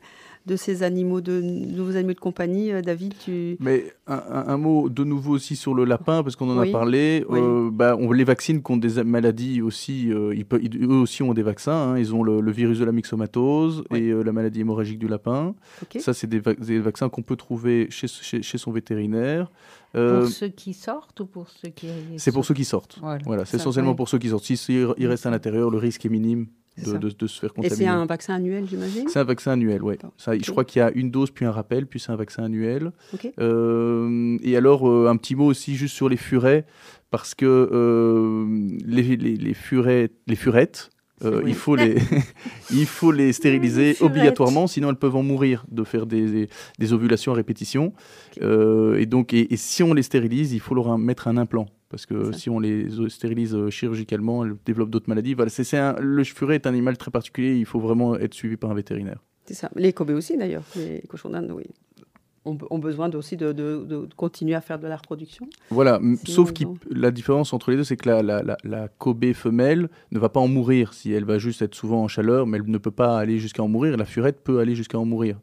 de 0.47 0.55
ces 0.55 0.81
animaux, 0.81 1.19
de 1.19 1.41
nouveaux 1.41 1.95
animaux 1.97 2.13
de 2.13 2.19
compagnie. 2.19 2.71
Euh, 2.71 2.81
David, 2.81 3.13
tu... 3.19 3.57
Mais 3.59 3.93
un, 4.07 4.57
mot 4.57 4.87
de 4.87 5.03
nouveau 5.03 5.33
aussi 5.33 5.57
sur 5.57 5.73
le 5.73 5.83
lapin, 5.83 6.23
parce 6.23 6.35
qu'on 6.35 6.49
en 6.49 6.59
a 6.59 6.65
parlé. 6.67 7.25
Euh, 7.29 7.69
bah, 7.71 7.97
on 7.99 8.11
les 8.13 8.23
vaccine 8.23 8.61
contre 8.61 8.87
des 8.87 9.03
maladies 9.03 9.61
aussi. 9.61 10.11
Euh, 10.11 10.33
ils 10.33 10.45
eux 10.83 10.95
aussi 10.95 11.21
ont 11.21 11.33
des 11.33 11.43
vaccins. 11.43 11.91
Hein. 11.91 11.99
Ils 11.99 12.15
ont 12.15 12.23
le, 12.23 12.51
virus 12.51 12.79
de 12.79 12.85
la 12.85 12.93
myxomatose 12.93 13.83
et 13.93 14.11
la 14.11 14.31
maladie 14.31 14.61
hémorragique 14.61 14.99
du 14.99 15.07
lapin. 15.07 15.53
Ça, 15.99 16.13
c'est 16.13 16.27
des, 16.27 16.39
vaccins 16.79 17.09
qu'on 17.09 17.23
peut 17.23 17.35
trouver 17.35 17.87
chez, 17.89 18.07
chez, 18.07 18.57
son 18.57 18.71
vétérinaire. 18.71 19.51
pour 19.91 20.27
ceux 20.27 20.47
qui 20.47 20.73
sortent 20.73 21.19
ou 21.19 21.25
pour 21.25 21.49
ceux 21.49 21.69
qui... 21.69 21.89
C'est 22.15 22.31
pour 22.31 22.45
ceux 22.45 22.53
qui 22.53 22.65
sortent. 22.65 22.99
Voilà, 23.25 23.43
c'est 23.43 23.57
essentiellement 23.57 23.95
pour 23.95 24.07
ceux 24.07 24.17
qui 24.17 24.29
sortent. 24.29 24.45
S'ils 24.45 24.87
il 24.97 25.07
restent 25.07 25.25
à 25.25 25.31
l'intérieur, 25.31 25.69
le 25.69 25.77
risque 25.77 26.05
est 26.05 26.09
minime 26.09 26.47
de, 26.77 27.27
se 27.27 27.39
faire 27.39 27.53
contaminer. 27.53 27.73
Et 27.73 27.77
c'est 27.77 27.87
un 27.87 28.05
vaccin 28.05 28.35
annuel, 28.35 28.67
j'imagine 28.69 29.07
C'est 29.09 29.19
un 29.19 29.23
vaccin 29.23 29.51
annuel, 29.51 29.81
oui. 29.83 29.95
Je 30.17 30.51
crois 30.51 30.65
qu'il 30.65 30.79
y 30.79 30.83
a 30.83 30.91
une 30.91 31.11
dose 31.11 31.31
puis 31.31 31.45
un 31.45 31.51
rappel, 31.51 31.85
puis 31.87 31.99
c'est 31.99 32.11
un 32.11 32.15
vaccin 32.15 32.43
annuel. 32.43 32.91
Euh, 33.39 34.37
et 34.43 34.55
alors, 34.57 34.89
euh, 34.89 35.07
un 35.07 35.17
petit 35.17 35.35
mot 35.35 35.45
aussi 35.45 35.75
juste 35.75 35.95
sur 35.95 36.09
les 36.09 36.17
furets, 36.17 36.65
parce 37.09 37.35
que 37.35 37.45
euh, 37.45 38.77
les, 38.85 39.15
les, 39.15 39.35
les, 39.35 39.53
furets, 39.53 40.09
les 40.27 40.35
furettes, 40.35 40.89
il, 41.23 41.55
faut 41.55 41.75
les 41.75 41.97
il 42.71 42.85
faut 42.85 43.11
les 43.11 43.33
stériliser 43.33 43.95
obligatoirement, 44.01 44.67
sinon 44.67 44.89
elles 44.89 44.95
peuvent 44.95 45.15
en 45.15 45.23
mourir 45.23 45.65
de 45.69 45.83
faire 45.83 46.05
des, 46.05 46.47
des, 46.79 46.93
ovulations 46.93 47.31
à 47.31 47.35
répétition. 47.35 47.93
et 48.41 49.05
donc, 49.05 49.33
et, 49.33 49.47
si 49.55 49.83
on 49.83 49.93
les 49.93 50.03
stérilise, 50.03 50.53
il 50.53 50.59
faut 50.59 50.75
leur 50.75 50.97
mettre 50.97 51.27
un 51.27 51.37
implant 51.37 51.67
parce 51.89 52.05
que 52.05 52.31
si 52.33 52.49
on 52.49 52.59
les 52.59 52.87
stérilise 53.09 53.55
euh, 53.55 53.69
chirurgicalement, 53.69 54.45
elles 54.45 54.55
développent 54.65 54.89
d'autres 54.89 55.09
maladies. 55.09 55.33
Voilà, 55.33 55.95
le 55.99 56.23
furet 56.23 56.55
est 56.55 56.67
un 56.67 56.71
animal 56.71 56.97
très 56.97 57.11
particulier, 57.11 57.55
il 57.55 57.65
faut 57.65 57.79
vraiment 57.79 58.17
être 58.17 58.33
suivi 58.33 58.57
par 58.57 58.71
un 58.71 58.73
vétérinaire. 58.73 59.23
C'est 59.45 59.53
ça. 59.53 59.69
Les 59.75 59.93
Kobe 59.93 60.09
aussi 60.11 60.37
d'ailleurs, 60.37 60.63
les 60.75 61.01
cochons 61.07 61.29
d'Inde, 61.29 61.51
oui. 61.51 61.65
Ont, 62.47 62.79
besoin 62.79 63.09
aussi 63.11 63.37
de, 63.37 64.07
continuer 64.15 64.55
à 64.55 64.61
faire 64.61 64.79
de 64.79 64.87
la 64.87 64.95
reproduction. 64.95 65.47
Voilà, 65.69 65.99
sauf 66.25 66.53
que 66.53 66.63
la 66.89 67.11
différence 67.11 67.53
entre 67.53 67.71
les 67.71 67.77
deux, 67.77 67.83
c'est 67.83 67.97
que 67.97 68.09
la, 68.09 68.21
la, 68.21 68.57
la, 68.63 68.87
Kobe 68.87 69.33
femelle 69.33 69.89
ne 70.11 70.19
va 70.19 70.29
pas 70.29 70.39
en 70.39 70.47
mourir 70.47 70.93
si 70.93 71.11
elle 71.11 71.25
va 71.25 71.37
juste 71.37 71.61
être 71.61 71.75
souvent 71.75 72.03
en 72.03 72.07
chaleur, 72.07 72.47
mais 72.47 72.57
elle 72.57 72.69
ne 72.69 72.77
peut 72.77 72.91
pas 72.91 73.19
aller 73.19 73.39
jusqu'à 73.39 73.63
en 73.63 73.67
mourir. 73.67 73.97
La 73.97 74.05
furette 74.05 74.41
peut 74.43 74.59
aller 74.59 74.75
jusqu'à 74.75 74.97
en 74.97 75.05
mourir. 75.05 75.39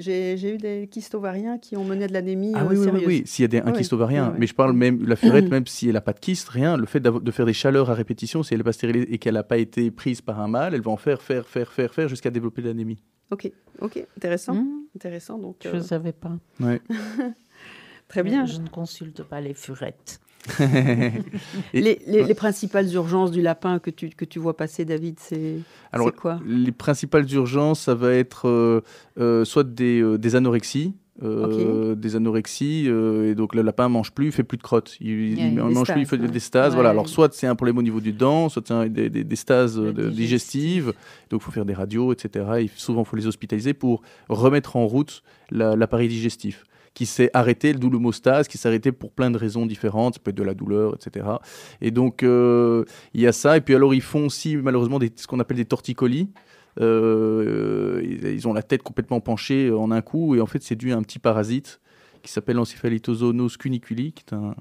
J'ai 0.00 0.54
eu 0.54 0.56
des 0.56 0.88
kystes 0.90 1.14
ovariens 1.14 1.58
qui 1.58 1.76
ont 1.76 1.84
mené 1.84 2.04
à 2.04 2.08
de 2.08 2.12
l'anémie 2.12 2.52
ah, 2.54 2.64
oui, 2.66 2.76
oui, 2.76 2.88
oui, 2.92 3.02
oui, 3.06 3.22
s'il 3.26 3.42
y 3.42 3.44
a 3.44 3.48
des, 3.48 3.58
un 3.58 3.72
kyste 3.72 3.92
ovarien. 3.92 4.34
Mais 4.38 4.46
je 4.46 4.54
parle 4.54 4.72
même, 4.72 5.06
la 5.06 5.16
furette, 5.16 5.48
même 5.50 5.66
si 5.66 5.88
elle 5.88 5.94
n'a 5.94 6.00
pas 6.00 6.12
de 6.12 6.20
kyste, 6.20 6.48
rien, 6.48 6.76
le 6.76 6.86
fait 6.86 7.00
de 7.00 7.30
faire 7.30 7.46
des 7.46 7.52
chaleurs 7.52 7.90
à 7.90 7.94
répétition, 7.94 8.42
si 8.42 8.54
elle 8.54 8.60
n'est 8.60 8.64
pas 8.64 8.72
stérilée 8.72 9.06
et 9.10 9.18
qu'elle 9.18 9.34
n'a 9.34 9.42
pas 9.42 9.58
été 9.58 9.90
prise 9.90 10.20
par 10.20 10.40
un 10.40 10.48
mâle, 10.48 10.74
elle 10.74 10.80
va 10.80 10.90
en 10.90 10.96
faire, 10.96 11.22
faire, 11.22 11.46
faire, 11.46 11.72
faire, 11.72 11.92
faire 11.92 12.08
jusqu'à 12.08 12.30
développer 12.30 12.62
de 12.62 12.68
l'anémie. 12.68 13.02
Ok, 13.30 13.50
ok, 13.80 14.06
intéressant. 14.16 14.54
Mmh. 14.54 14.84
intéressant 14.96 15.38
donc, 15.38 15.56
Je 15.62 15.68
ne 15.68 15.74
euh, 15.76 15.82
savais 15.82 16.12
pas. 16.12 16.36
Ouais. 16.58 16.80
Très 18.08 18.22
bien. 18.24 18.44
Je 18.44 18.58
ne 18.58 18.68
consulte 18.68 19.22
pas 19.22 19.40
les 19.40 19.54
furettes. 19.54 20.20
les, 21.74 22.34
principales 22.34 22.92
urgences 22.92 23.30
du 23.30 23.42
lapin 23.42 23.78
que 23.78 23.90
tu, 23.90 24.08
que 24.10 24.24
tu 24.24 24.38
vois 24.38 24.56
passer, 24.56 24.84
David, 24.84 25.18
c'est 25.18 25.58
quoi? 26.16 26.40
Les 26.46 26.72
principales 26.72 27.30
urgences, 27.32 27.80
ça 27.80 27.94
va 27.94 28.12
être 28.12 28.48
euh, 28.48 28.80
euh, 29.18 29.44
soit 29.44 29.64
des, 29.64 30.00
euh, 30.00 30.18
des 30.18 30.36
anorexies, 30.36 30.94
des 31.22 32.16
anorexies 32.16 32.86
et 32.86 33.34
donc 33.34 33.54
le 33.54 33.60
lapin 33.60 33.90
mange 33.90 34.12
plus, 34.12 34.26
il 34.26 34.32
fait 34.32 34.42
plus 34.42 34.56
de 34.56 34.62
crottes, 34.62 34.96
il, 35.00 35.54
ne 35.54 35.62
mange 35.62 35.92
plus, 35.92 36.00
il 36.00 36.06
fait 36.06 36.16
des 36.16 36.40
stases. 36.40 36.72
Voilà. 36.72 36.90
Alors 36.90 37.10
soit 37.10 37.34
c'est 37.34 37.46
un 37.46 37.54
problème 37.54 37.76
au 37.76 37.82
niveau 37.82 38.00
du 38.00 38.12
dent, 38.12 38.48
soit 38.48 38.62
c'est 38.66 38.88
des, 38.88 39.10
des, 39.10 39.36
stases 39.36 39.78
digestives. 39.78 40.94
Donc 41.28 41.42
il 41.42 41.44
faut 41.44 41.50
faire 41.50 41.66
des 41.66 41.74
radios, 41.74 42.14
etc. 42.14 42.46
Et 42.60 42.70
souvent 42.74 43.02
il 43.02 43.06
faut 43.06 43.16
les 43.16 43.26
hospitaliser 43.26 43.74
pour 43.74 44.00
remettre 44.30 44.76
en 44.76 44.86
route 44.86 45.22
l'appareil 45.50 46.08
digestif 46.08 46.64
qui 46.94 47.06
s'est 47.06 47.30
arrêté, 47.34 47.72
le 47.72 47.98
mot 47.98 48.12
stase, 48.12 48.48
qui 48.48 48.58
s'est 48.58 48.68
arrêté 48.68 48.92
pour 48.92 49.12
plein 49.12 49.30
de 49.30 49.38
raisons 49.38 49.66
différentes, 49.66 50.14
ça 50.14 50.20
peut 50.22 50.30
être 50.30 50.36
de 50.36 50.42
la 50.42 50.54
douleur, 50.54 50.94
etc. 50.94 51.26
Et 51.80 51.90
donc, 51.90 52.22
euh, 52.22 52.84
il 53.14 53.20
y 53.20 53.26
a 53.26 53.32
ça. 53.32 53.56
Et 53.56 53.60
puis 53.60 53.74
alors, 53.74 53.94
ils 53.94 54.02
font 54.02 54.26
aussi, 54.26 54.56
malheureusement, 54.56 54.98
ce 55.14 55.26
qu'on 55.26 55.40
appelle 55.40 55.58
des 55.58 55.64
torticolis. 55.64 56.30
Euh, 56.80 58.00
ils 58.04 58.46
ont 58.46 58.52
la 58.52 58.62
tête 58.62 58.82
complètement 58.82 59.20
penchée 59.20 59.70
en 59.70 59.90
un 59.90 60.02
coup, 60.02 60.34
et 60.34 60.40
en 60.40 60.46
fait, 60.46 60.62
c'est 60.62 60.76
dû 60.76 60.92
à 60.92 60.96
un 60.96 61.02
petit 61.02 61.18
parasite 61.18 61.80
qui 62.22 62.32
s'appelle 62.32 62.58
Encephalitozonos 62.58 63.56
cuniculi, 63.58 64.12
qui 64.12 64.24
est 64.26 64.34
un, 64.34 64.54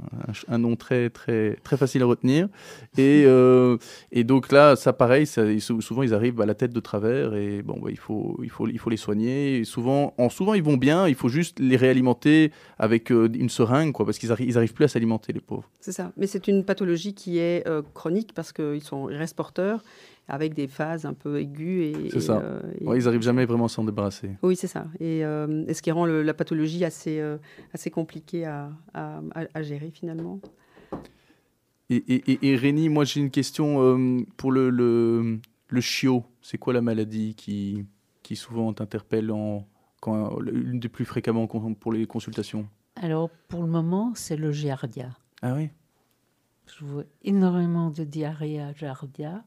un, 0.47 0.57
nom 0.57 0.75
très, 0.75 1.09
très, 1.09 1.57
très 1.63 1.77
facile 1.77 2.01
à 2.03 2.05
retenir. 2.05 2.47
Et, 2.97 3.23
euh, 3.27 3.77
et 4.11 4.23
donc 4.23 4.51
là, 4.51 4.75
ça 4.75 4.93
pareil, 4.93 5.25
ça, 5.25 5.43
souvent 5.59 6.03
ils 6.03 6.13
arrivent 6.13 6.41
à 6.41 6.45
la 6.45 6.55
tête 6.55 6.73
de 6.73 6.79
travers 6.79 7.35
et 7.35 7.61
bon, 7.61 7.79
bah, 7.81 7.89
il, 7.91 7.97
faut, 7.97 8.39
il, 8.43 8.49
faut, 8.49 8.67
il 8.67 8.79
faut 8.79 8.89
les 8.89 8.97
soigner. 8.97 9.57
Et 9.59 9.63
souvent, 9.63 10.13
en, 10.17 10.29
souvent, 10.29 10.53
ils 10.53 10.63
vont 10.63 10.77
bien, 10.77 11.07
il 11.07 11.15
faut 11.15 11.29
juste 11.29 11.59
les 11.59 11.77
réalimenter 11.77 12.51
avec 12.77 13.11
euh, 13.11 13.29
une 13.33 13.49
seringue, 13.49 13.91
quoi, 13.91 14.05
parce 14.05 14.17
qu'ils 14.17 14.29
n'arrivent 14.29 14.49
ils 14.49 14.57
arrivent 14.57 14.73
plus 14.73 14.85
à 14.85 14.89
s'alimenter, 14.89 15.33
les 15.33 15.41
pauvres. 15.41 15.69
C'est 15.79 15.91
ça. 15.91 16.11
Mais 16.17 16.27
c'est 16.27 16.47
une 16.47 16.63
pathologie 16.63 17.13
qui 17.13 17.39
est 17.39 17.67
euh, 17.67 17.81
chronique 17.93 18.33
parce 18.33 18.51
qu'ils 18.51 18.81
ils 18.81 19.15
restent 19.15 19.35
porteurs 19.35 19.83
avec 20.29 20.53
des 20.53 20.67
phases 20.67 21.05
un 21.05 21.13
peu 21.13 21.39
aiguës. 21.39 21.97
Et, 21.97 22.09
c'est 22.11 22.21
ça. 22.21 22.39
Euh, 22.39 22.61
ils 22.79 23.03
n'arrivent 23.03 23.21
jamais 23.21 23.45
vraiment 23.45 23.65
à 23.65 23.69
s'en 23.69 23.83
débarrasser. 23.83 24.37
Oui, 24.43 24.55
c'est 24.55 24.67
ça. 24.67 24.87
Et, 24.99 25.25
euh, 25.25 25.65
ce 25.73 25.81
qui 25.81 25.91
rend 25.91 26.05
la 26.05 26.33
pathologie 26.33 26.85
assez, 26.85 27.19
euh, 27.19 27.37
assez 27.73 27.89
compliquée 27.89 28.45
à, 28.45 28.69
à, 28.93 29.21
à, 29.53 29.61
gérer 29.61 29.91
finalement. 29.91 30.39
Et, 31.89 31.95
et, 31.95 32.49
et, 32.49 32.55
Rémi, 32.55 32.87
moi 32.87 33.03
j'ai 33.03 33.19
une 33.19 33.31
question 33.31 34.23
pour 34.37 34.51
le, 34.51 34.69
le, 34.69 35.39
le 35.67 35.81
chiot, 35.81 36.23
c'est 36.41 36.59
quoi 36.59 36.71
la 36.71 36.81
maladie 36.81 37.33
qui, 37.33 37.85
qui 38.21 38.35
souvent 38.35 38.71
t'interpelle 38.73 39.31
en, 39.31 39.65
quand, 39.99 40.39
l'une 40.39 40.79
des 40.79 40.89
plus 40.89 41.05
fréquemment 41.05 41.47
pour 41.47 41.91
les 41.91 42.05
consultations? 42.05 42.67
Alors, 42.95 43.29
pour 43.47 43.61
le 43.61 43.67
moment, 43.67 44.11
c'est 44.13 44.35
le 44.35 44.51
giardia. 44.51 45.09
Ah 45.41 45.55
oui? 45.55 45.69
Je 46.67 46.85
vois 46.85 47.03
énormément 47.23 47.89
de 47.89 48.03
diarrhée 48.03 48.61
à 48.61 48.73
giardia. 48.73 49.43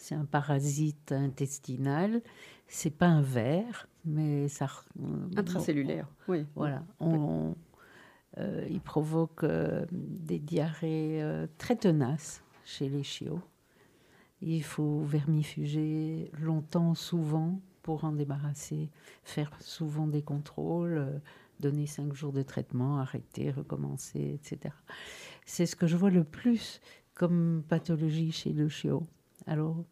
C'est 0.00 0.14
un 0.14 0.24
parasite 0.24 1.12
intestinal. 1.12 2.22
C'est 2.68 2.90
pas 2.90 3.06
un 3.06 3.20
ver, 3.20 3.86
mais 4.06 4.48
ça. 4.48 4.66
Intracellulaire, 5.36 6.08
oui. 6.26 6.46
Voilà. 6.54 6.82
On, 7.00 7.54
euh, 8.38 8.66
il 8.70 8.80
provoque 8.80 9.44
euh, 9.44 9.84
des 9.92 10.38
diarrhées 10.38 11.22
euh, 11.22 11.46
très 11.58 11.76
tenaces 11.76 12.42
chez 12.64 12.88
les 12.88 13.02
chiots. 13.02 13.42
Il 14.40 14.64
faut 14.64 15.00
vermifuger 15.00 16.30
longtemps, 16.40 16.94
souvent, 16.94 17.60
pour 17.82 18.04
en 18.04 18.12
débarrasser, 18.12 18.88
faire 19.22 19.52
souvent 19.60 20.06
des 20.06 20.22
contrôles, 20.22 21.20
donner 21.60 21.84
cinq 21.86 22.14
jours 22.14 22.32
de 22.32 22.40
traitement, 22.40 23.00
arrêter, 23.00 23.50
recommencer, 23.50 24.40
etc. 24.42 24.74
C'est 25.44 25.66
ce 25.66 25.76
que 25.76 25.86
je 25.86 25.98
vois 25.98 26.10
le 26.10 26.24
plus 26.24 26.80
comme 27.12 27.62
pathologie 27.68 28.32
chez 28.32 28.54
le 28.54 28.70
chiot. 28.70 29.06
Alors, 29.50 29.84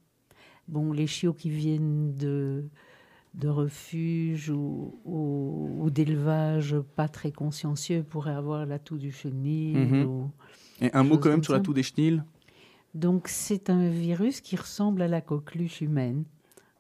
bon, 0.69 0.93
les 0.93 1.09
chiots 1.09 1.33
qui 1.33 1.51
viennent 1.51 2.17
de, 2.17 2.65
de 3.35 3.49
refuge 3.49 4.51
ou, 4.51 5.01
ou, 5.05 5.91
d'élevage 5.91 6.77
pas 6.95 7.09
très 7.09 7.33
consciencieux 7.33 8.05
pourraient 8.05 8.37
avoir 8.37 8.67
la 8.67 8.79
toux 8.79 8.99
du 8.99 9.11
chenil. 9.11 9.77
Mhm. 9.77 10.31
Et 10.81 10.95
un 10.95 11.03
mot 11.03 11.19
quand 11.19 11.31
même 11.31 11.43
sur 11.43 11.55
la 11.55 11.59
toux 11.59 11.75
des 11.75 11.83
chenilles 11.83 12.23
Donc, 12.95 13.27
c'est 13.27 13.69
un 13.69 13.89
virus 13.89 14.41
qui 14.41 14.55
ressemble 14.55 15.03
à 15.03 15.09
la 15.09 15.21
coqueluche 15.21 15.81
humaine. 15.81 16.23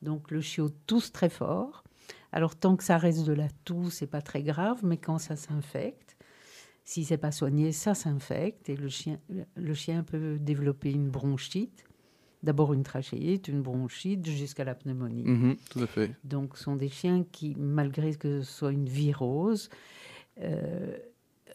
Donc, 0.00 0.30
le 0.30 0.40
chiot 0.40 0.70
tousse 0.86 1.10
très 1.10 1.30
fort. 1.30 1.82
Alors, 2.30 2.54
tant 2.54 2.76
que 2.76 2.84
ça 2.84 2.96
reste 2.96 3.26
de 3.26 3.32
la 3.32 3.48
toux, 3.64 3.90
c'est 3.90 4.06
pas 4.06 4.22
très 4.22 4.44
grave, 4.44 4.84
mais 4.84 4.98
quand 4.98 5.18
ça 5.18 5.34
s'infecte, 5.34 6.16
si 6.84 7.04
c'est 7.04 7.18
pas 7.18 7.32
soigné, 7.32 7.72
ça 7.72 7.96
s'infecte 7.96 8.68
et 8.68 8.76
le 8.76 8.88
chien, 8.88 9.18
le 9.56 9.74
chien 9.74 10.04
peut 10.04 10.38
développer 10.38 10.92
une 10.92 11.10
bronchite 11.10 11.88
d'abord 12.42 12.72
une 12.72 12.83
trachéite, 12.83 13.48
une 13.48 13.62
bronchite, 13.62 14.27
jusqu'à 14.27 14.64
la 14.64 14.74
pneumonie. 14.74 15.24
Mhm, 15.24 15.57
tout 15.70 15.81
à 15.81 15.87
fait. 15.87 16.14
Donc, 16.24 16.57
ce 16.57 16.64
sont 16.64 16.77
des 16.77 16.88
chiens 16.88 17.24
qui, 17.33 17.55
malgré 17.59 18.14
que 18.14 18.42
ce 18.42 18.53
soit 18.53 18.72
une 18.72 18.88
virose, 18.88 19.68
euh, 20.40 20.96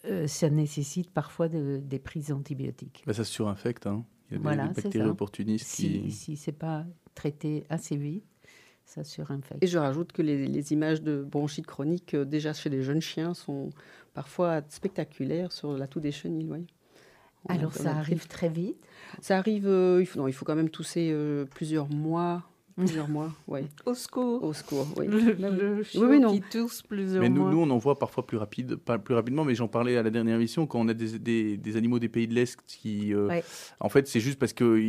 euh, 0.06 0.28
ça 0.28 0.50
nécessite 0.50 1.10
parfois 1.12 1.48
des 1.48 2.00
prises 2.00 2.32
antibiotiques. 2.32 3.04
Bah, 3.06 3.14
ça 3.14 3.24
surinfecte. 3.24 3.88
Hein. 3.88 4.06
Il 4.32 4.42
y 4.42 4.48
a 4.48 4.68
des, 4.68 4.74
bactéries 4.74 5.10
opportunistes 5.10 5.68
si, 5.68 6.02
qui... 6.02 6.12
Si 6.12 6.38
ce 6.38 6.50
n'est 6.50 6.58
pas 6.58 6.86
traité 7.14 7.66
assez 7.70 7.96
vite, 7.96 8.26
ça 8.86 9.04
surinfecte. 9.04 9.64
Et 9.64 9.68
je 9.68 9.78
rajoute 9.78 10.12
que 10.12 10.22
les, 10.22 10.74
images 10.74 11.02
de 11.02 11.24
bronchite 11.24 11.66
chronique, 11.66 12.14
euh, 12.14 12.26
déjà 12.26 12.54
chez 12.54 12.70
les 12.70 12.82
jeunes 12.82 13.02
chiens, 13.02 13.34
sont 13.34 13.70
parfois 14.14 14.62
spectaculaires 14.70 15.52
sur 15.52 15.78
la 15.78 15.88
toux 15.88 16.00
des 16.00 16.12
chenilles. 16.12 16.50
Oui. 16.52 16.66
Alors 17.50 17.74
ça 17.74 17.96
arrive 17.96 18.28
très 18.28 18.50
vite 18.50 18.78
Ça 19.22 19.38
arrive, 19.38 19.68
euh, 19.68 20.00
il, 20.02 20.06
faut, 20.06 20.20
non, 20.20 20.28
il 20.28 20.34
faut 20.34 20.46
quand 20.46 20.56
même 20.56 20.70
tousser 20.70 21.10
euh, 21.12 21.46
plusieurs 21.46 21.90
mois. 21.90 22.44
Plusieurs 22.76 23.08
mois, 23.08 23.32
oui. 23.48 23.60
Au 23.86 23.94
secours. 23.94 24.44
Au 24.44 24.52
secours, 24.52 24.88
oui. 24.98 25.06
Le, 25.06 25.84
oui, 25.96 26.20
non. 26.20 26.34
qui 26.34 26.42
tousse 26.42 26.82
plusieurs 26.82 27.22
mais 27.22 27.30
nous, 27.30 27.44
mois. 27.44 27.52
nous, 27.52 27.60
on 27.60 27.70
en 27.70 27.78
voit 27.78 28.00
parfois 28.00 28.26
plus 28.26 28.38
rapide, 28.38 28.78
pas 28.78 28.98
plus 28.98 29.14
rapidement, 29.14 29.46
mais 29.46 29.54
j'en 29.54 29.68
parlais 29.68 29.96
à 29.96 30.02
la 30.02 30.10
dernière 30.10 30.38
émission, 30.38 30.66
quand 30.66 30.80
on 30.80 30.88
a 30.88 30.96
des, 30.96 31.20
des, 31.20 31.56
des 31.56 31.78
animaux 31.78 32.00
des 32.00 32.10
pays 32.10 32.28
de 32.28 32.34
l'Est 32.34 32.58
qui... 32.66 33.14
Euh, 33.14 33.42
en 33.80 33.90
fait, 33.90 34.08
c'est 34.08 34.20
juste 34.20 34.40
parce 34.40 34.54
que 34.54 34.82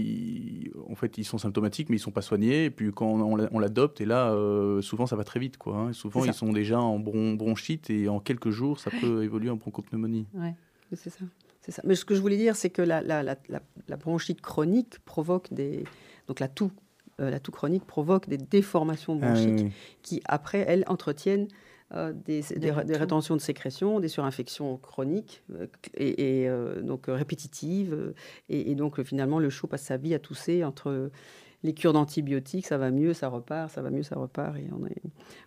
en 0.91 0.95
fait, 0.95 1.19
ils 1.19 1.25
sont 1.25 1.37
symptomatiques, 1.37 1.91
mais 1.91 1.97
ils 1.97 2.01
sont 2.01 2.11
pas 2.11 2.23
soignés. 2.23 2.65
Et 2.65 2.71
puis 2.71 2.91
quand 2.91 3.07
on, 3.07 3.59
l'adopte, 3.59 4.01
et 4.01 4.07
là, 4.07 4.35
souvent, 4.81 5.05
ça 5.05 5.17
va 5.17 5.25
très 5.25 5.41
vite. 5.41 5.59
Quoi, 5.59 5.77
hein. 5.77 5.93
Souvent, 5.93 6.25
ils 6.25 6.33
sont 6.33 6.55
déjà 6.55 6.81
en 6.81 6.99
bronchite, 6.99 7.91
et 7.91 8.09
en 8.09 8.19
quelques 8.19 8.51
jours, 8.51 8.81
ça 8.81 8.91
peut 8.91 9.25
évoluer 9.25 9.51
en 9.51 9.57
bronchopneumonie. 9.57 10.27
Ouais. 10.33 10.55
C'est 10.95 11.11
ça. 11.11 11.25
Ça. 11.69 11.83
Mais 11.85 11.95
ce 11.95 12.05
que 12.05 12.15
je 12.15 12.21
voulais 12.21 12.37
dire, 12.37 12.57
c'est 12.57 12.71
que 12.71 12.83
la, 12.83 13.01
la, 13.03 13.23
la, 13.23 13.37
la, 13.49 13.97
bronchite 13.97 14.41
chronique 14.41 14.99
provoque 15.05 15.53
des. 15.53 15.85
Donc 16.29 16.41
la 16.41 16.49
toux, 16.49 16.73
euh, 17.21 17.31
la 17.31 17.41
toux 17.41 17.53
chronique 17.53 17.87
provoque 17.87 18.29
des 18.29 18.39
déformations 18.39 19.19
ah 19.23 19.27
bronchiques 19.27 19.73
qui, 20.03 20.23
après, 20.27 20.65
elles, 20.67 20.85
entretiennent 20.87 21.49
euh, 21.93 22.13
des, 22.13 22.43
des, 22.57 22.71
rétentions 22.71 23.37
de 23.37 23.41
sécrétion, 23.41 24.01
des 24.01 24.09
surinfections 24.09 24.77
chroniques 24.79 25.43
euh, 25.53 25.67
et, 25.97 26.49
donc 26.83 27.05
répétitives. 27.09 28.15
Et, 28.49 28.71
et, 28.71 28.75
donc, 28.75 29.03
finalement, 29.03 29.39
le 29.39 29.51
chou 29.51 29.67
passe 29.67 29.83
sa 29.83 29.97
vie 29.97 30.15
à 30.15 30.19
tousser 30.19 30.65
entre 30.65 31.11
les 31.65 31.73
cures 31.73 31.95
d'antibiotiques, 31.95 32.67
ça 32.67 32.77
va 32.77 32.91
mieux, 32.91 33.15
ça 33.15 33.29
repart, 33.29 33.71
ça 33.71 33.81
va 33.81 33.91
mieux, 33.91 34.03
ça 34.03 34.17
repart. 34.17 34.57
Et 34.59 34.69
on 34.79 34.87
est... 34.87 35.03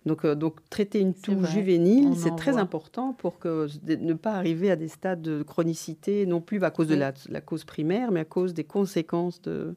donc, 0.08 0.26
euh, 0.26 0.34
donc, 0.34 0.68
traiter 0.70 1.00
une 1.00 1.14
toux 1.14 1.46
juvénile, 1.46 2.16
c'est 2.18 2.36
très 2.36 2.58
important 2.58 3.14
pour 3.14 3.38
que, 3.38 3.68
ne 3.86 4.14
pas 4.14 4.34
arriver 4.34 4.72
à 4.72 4.76
des 4.76 4.88
stades 4.88 5.22
de 5.22 5.44
chronicité, 5.44 6.26
non 6.26 6.42
plus 6.42 6.62
à 6.64 6.72
cause 6.72 6.88
de 6.88 6.96
la, 6.96 7.42
cause 7.42 7.64
primaire, 7.64 8.12
mais 8.12 8.22
à 8.22 8.26
cause 8.26 8.56
des 8.56 8.64
conséquences 8.64 9.42
de, 9.44 9.76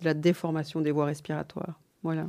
de 0.00 0.04
la 0.04 0.14
déformation 0.14 0.82
des 0.82 0.90
voies 0.90 1.06
respiratoires. 1.06 1.80
Voilà. 2.02 2.26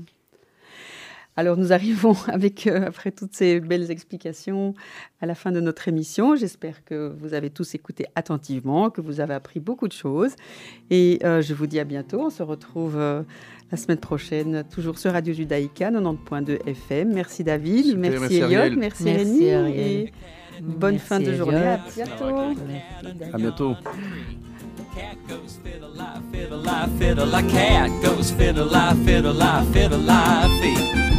Alors 1.39 1.55
nous 1.55 1.71
arrivons 1.71 2.17
avec, 2.27 2.67
euh, 2.67 2.87
après 2.87 3.11
toutes 3.11 3.33
ces 3.33 3.61
belles 3.61 3.91
explications, 3.91 4.73
à 5.21 5.25
la 5.25 5.35
fin 5.35 5.53
de 5.53 5.61
notre 5.61 5.87
émission. 5.87 6.35
J'espère 6.35 6.83
que 6.83 7.15
vous 7.17 7.33
avez 7.33 7.49
tous 7.49 7.75
écouté 7.75 8.07
attentivement, 8.15 8.89
que 8.89 8.99
vous 8.99 9.21
avez 9.21 9.35
appris 9.35 9.61
beaucoup 9.61 9.87
de 9.87 9.93
choses. 9.93 10.35
Et 10.89 11.17
euh, 11.23 11.41
je 11.41 11.53
vous 11.53 11.65
dis 11.65 11.79
à 11.79 11.85
bientôt. 11.85 12.19
On 12.23 12.29
se 12.29 12.43
retrouve 12.43 12.97
euh, 12.97 13.23
la 13.71 13.77
semaine 13.77 13.99
prochaine, 13.99 14.65
toujours 14.69 14.99
sur 14.99 15.13
Radio 15.13 15.33
Judaïka, 15.33 15.91
90.2 15.91 16.67
FM. 16.67 17.13
Merci 17.13 17.45
David, 17.45 17.97
merci, 17.97 18.39
Elliot, 18.39 18.75
merci, 18.75 19.09
Rémi. 19.09 19.45
Et 19.45 20.11
bonne 20.61 20.99
fin 20.99 21.21
de 21.21 21.31
journée. 21.31 21.55
À 21.55 21.79
bientôt. 21.95 22.35
À 23.31 23.37
bientôt. 23.37 23.75
cat 24.93 25.15
goes 25.29 25.57
fiddle 25.63 25.95
fiddle 26.99 27.25
lie, 27.31 27.47
cat 27.49 27.89
goes 28.03 28.29
fiddle 28.31 28.67
fiddle 29.05 29.33
lie, 29.33 30.59
fiddle. 30.61 31.18